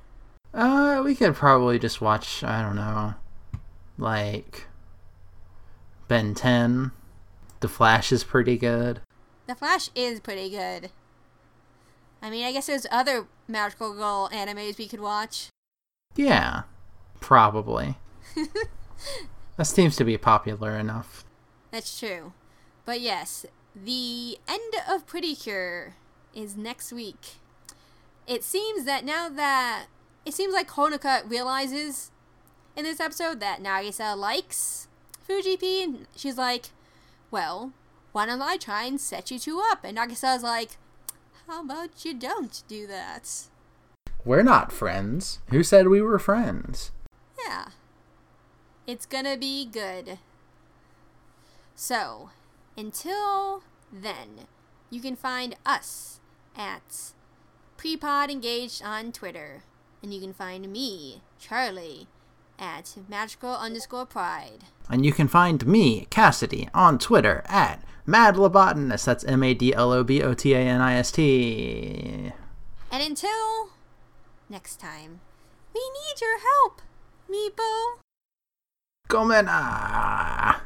Uh, 0.53 1.01
we 1.05 1.15
could 1.15 1.35
probably 1.35 1.79
just 1.79 2.01
watch, 2.01 2.43
I 2.43 2.61
don't 2.61 2.75
know, 2.75 3.13
like 3.97 4.67
Ben 6.07 6.33
10. 6.33 6.91
The 7.59 7.67
Flash 7.67 8.11
is 8.11 8.23
pretty 8.23 8.57
good. 8.57 9.01
The 9.47 9.55
Flash 9.55 9.89
is 9.95 10.19
pretty 10.19 10.49
good. 10.49 10.91
I 12.21 12.29
mean, 12.29 12.45
I 12.45 12.51
guess 12.51 12.67
there's 12.67 12.87
other 12.91 13.27
magical 13.47 13.93
girl 13.93 14.29
animes 14.33 14.77
we 14.77 14.87
could 14.87 14.99
watch. 14.99 15.49
Yeah, 16.15 16.63
probably. 17.19 17.97
that 19.57 19.65
seems 19.65 19.95
to 19.97 20.03
be 20.03 20.17
popular 20.17 20.77
enough. 20.77 21.23
That's 21.71 21.99
true. 21.99 22.33
But 22.85 23.01
yes, 23.01 23.45
the 23.75 24.37
end 24.47 24.73
of 24.89 25.05
Pretty 25.05 25.35
Cure 25.35 25.95
is 26.33 26.55
next 26.55 26.93
week. 26.93 27.35
It 28.27 28.43
seems 28.43 28.85
that 28.85 29.05
now 29.05 29.29
that 29.29 29.85
it 30.25 30.33
seems 30.33 30.53
like 30.53 30.69
Honoka 30.69 31.29
realizes 31.29 32.11
in 32.75 32.83
this 32.83 32.99
episode 32.99 33.39
that 33.39 33.61
Nagisa 33.63 34.17
likes 34.17 34.87
Fuji 35.21 35.83
and 35.83 36.07
she's 36.15 36.37
like, 36.37 36.67
"Well, 37.31 37.71
why 38.11 38.25
don't 38.25 38.41
I 38.41 38.57
try 38.57 38.83
and 38.83 38.99
set 38.99 39.31
you 39.31 39.39
two 39.39 39.59
up?" 39.59 39.83
And 39.83 39.97
Nagisa's 39.97 40.43
like, 40.43 40.77
"How 41.47 41.61
about 41.61 42.05
you 42.05 42.13
don't 42.13 42.63
do 42.67 42.85
that?" 42.87 43.47
We're 44.23 44.43
not 44.43 44.71
friends. 44.71 45.39
Who 45.49 45.63
said 45.63 45.87
we 45.87 46.01
were 46.01 46.17
friends? 46.19 46.91
Yeah. 47.45 47.67
It's 48.87 49.05
gonna 49.05 49.37
be 49.37 49.65
good. 49.65 50.19
So, 51.75 52.31
until 52.77 53.63
then, 53.91 54.47
you 54.89 55.01
can 55.01 55.15
find 55.15 55.55
us 55.65 56.19
at 56.55 57.13
Prepod 57.77 58.29
Engaged 58.29 58.83
on 58.83 59.11
Twitter. 59.11 59.63
And 60.01 60.13
you 60.13 60.21
can 60.21 60.33
find 60.33 60.71
me, 60.71 61.21
Charlie, 61.39 62.07
at 62.59 62.95
magical 63.07 63.53
underscore 63.55 64.05
pride. 64.05 64.65
And 64.89 65.05
you 65.05 65.11
can 65.11 65.27
find 65.27 65.65
me, 65.65 66.07
Cassidy, 66.09 66.69
on 66.73 66.99
Twitter 66.99 67.43
at 67.45 67.83
madlobotanist. 68.07 69.05
That's 69.05 69.23
M 69.25 69.43
A 69.43 69.53
D 69.53 69.73
L 69.73 69.91
O 69.91 70.03
B 70.03 70.21
O 70.21 70.33
T 70.33 70.53
A 70.53 70.59
N 70.59 70.81
I 70.81 70.95
S 70.95 71.11
T. 71.11 72.31
And 72.91 73.03
until 73.03 73.69
next 74.49 74.79
time, 74.79 75.21
we 75.73 75.81
need 75.81 76.21
your 76.21 76.39
help, 76.39 76.81
Meepo. 77.29 77.99
Gomena! 79.09 80.61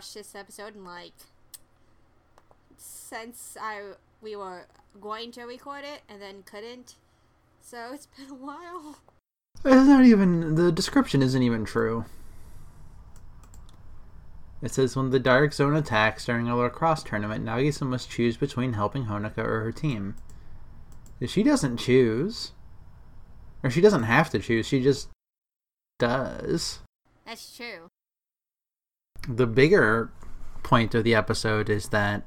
Watched 0.00 0.14
this 0.14 0.34
episode 0.34 0.74
and 0.74 0.86
like. 0.86 1.12
since 2.78 3.54
I 3.60 3.82
we 4.22 4.34
were 4.34 4.64
going 4.98 5.30
to 5.32 5.42
record 5.42 5.84
it 5.84 6.00
and 6.08 6.22
then 6.22 6.42
couldn't. 6.42 6.94
So 7.60 7.90
it's 7.92 8.06
been 8.06 8.30
a 8.30 8.34
while. 8.34 8.96
It's 9.62 9.86
not 9.86 10.06
even. 10.06 10.54
The 10.54 10.72
description 10.72 11.20
isn't 11.20 11.42
even 11.42 11.66
true. 11.66 12.06
It 14.62 14.72
says 14.72 14.96
when 14.96 15.10
the 15.10 15.18
Dark 15.18 15.52
Zone 15.52 15.76
attacks 15.76 16.24
during 16.24 16.48
a 16.48 16.56
lacrosse 16.56 17.02
tournament, 17.02 17.44
Nagisa 17.44 17.86
must 17.86 18.08
choose 18.10 18.38
between 18.38 18.72
helping 18.72 19.04
Honoka 19.04 19.44
or 19.44 19.60
her 19.64 19.72
team. 19.72 20.14
She 21.26 21.42
doesn't 21.42 21.76
choose. 21.76 22.52
Or 23.62 23.68
she 23.68 23.82
doesn't 23.82 24.04
have 24.04 24.30
to 24.30 24.38
choose, 24.38 24.66
she 24.66 24.82
just 24.82 25.10
does. 25.98 26.78
That's 27.26 27.54
true. 27.54 27.89
The 29.36 29.46
bigger 29.46 30.10
point 30.62 30.94
of 30.94 31.04
the 31.04 31.14
episode 31.14 31.70
is 31.70 31.90
that 31.90 32.24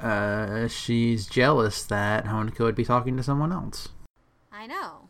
uh, 0.00 0.68
she's 0.68 1.26
jealous 1.26 1.82
that 1.84 2.24
Honoka 2.26 2.60
would 2.60 2.74
be 2.74 2.84
talking 2.84 3.16
to 3.16 3.22
someone 3.22 3.52
else. 3.52 3.88
I 4.52 4.66
know. 4.66 5.08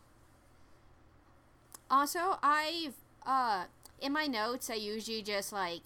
Also, 1.89 2.39
I've 2.41 2.95
uh 3.25 3.65
in 4.01 4.11
my 4.11 4.25
notes 4.25 4.69
I 4.69 4.75
usually 4.75 5.21
just 5.21 5.53
like 5.53 5.81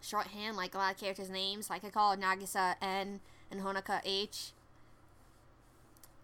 shorthand 0.00 0.56
like 0.56 0.74
a 0.74 0.78
lot 0.78 0.94
of 0.94 1.00
characters' 1.00 1.30
names. 1.30 1.68
Like 1.68 1.84
I 1.84 1.90
call 1.90 2.16
Nagisa 2.16 2.76
N 2.80 3.20
and 3.50 3.60
Honoka 3.60 4.00
H. 4.04 4.52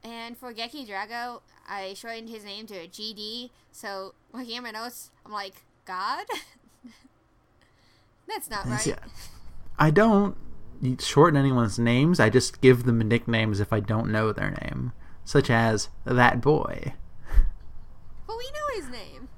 And 0.04 0.36
for 0.36 0.52
Geki 0.52 0.88
Drago, 0.88 1.40
I 1.68 1.94
shortened 1.94 2.28
his 2.28 2.44
name 2.44 2.66
to 2.66 2.88
GD. 2.88 3.50
So 3.72 4.14
looking 4.32 4.56
at 4.56 4.62
my 4.62 4.70
notes, 4.70 5.10
I'm 5.24 5.32
like, 5.32 5.54
God? 5.84 6.26
That's 8.28 8.48
not 8.50 8.66
right. 8.66 8.86
Yeah. 8.86 8.98
I 9.78 9.90
don't 9.90 10.36
shorten 11.00 11.36
anyone's 11.38 11.78
names. 11.78 12.18
I 12.20 12.28
just 12.28 12.60
give 12.60 12.84
them 12.84 12.98
nicknames 12.98 13.60
if 13.60 13.72
I 13.72 13.80
don't 13.80 14.10
know 14.10 14.32
their 14.32 14.50
name, 14.62 14.92
such 15.24 15.48
as 15.50 15.88
that 16.04 16.40
boy 16.40 16.94
But 18.26 18.36
we 18.36 18.44
know 18.44 18.80
his 18.80 18.88
name. 18.88 19.28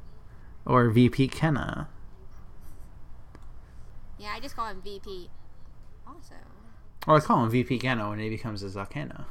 or 0.64 0.88
VP 0.90 1.28
Kenna. 1.28 1.88
Yeah, 4.18 4.32
I 4.34 4.40
just 4.40 4.56
call 4.56 4.66
him 4.68 4.80
VP. 4.82 5.28
Also. 6.06 6.34
Or 7.06 7.16
I 7.16 7.20
call 7.20 7.44
him 7.44 7.50
VP 7.50 7.78
Kenna 7.78 8.08
when 8.08 8.18
he 8.18 8.30
becomes 8.30 8.62
a 8.62 8.66
Zakena. 8.68 9.26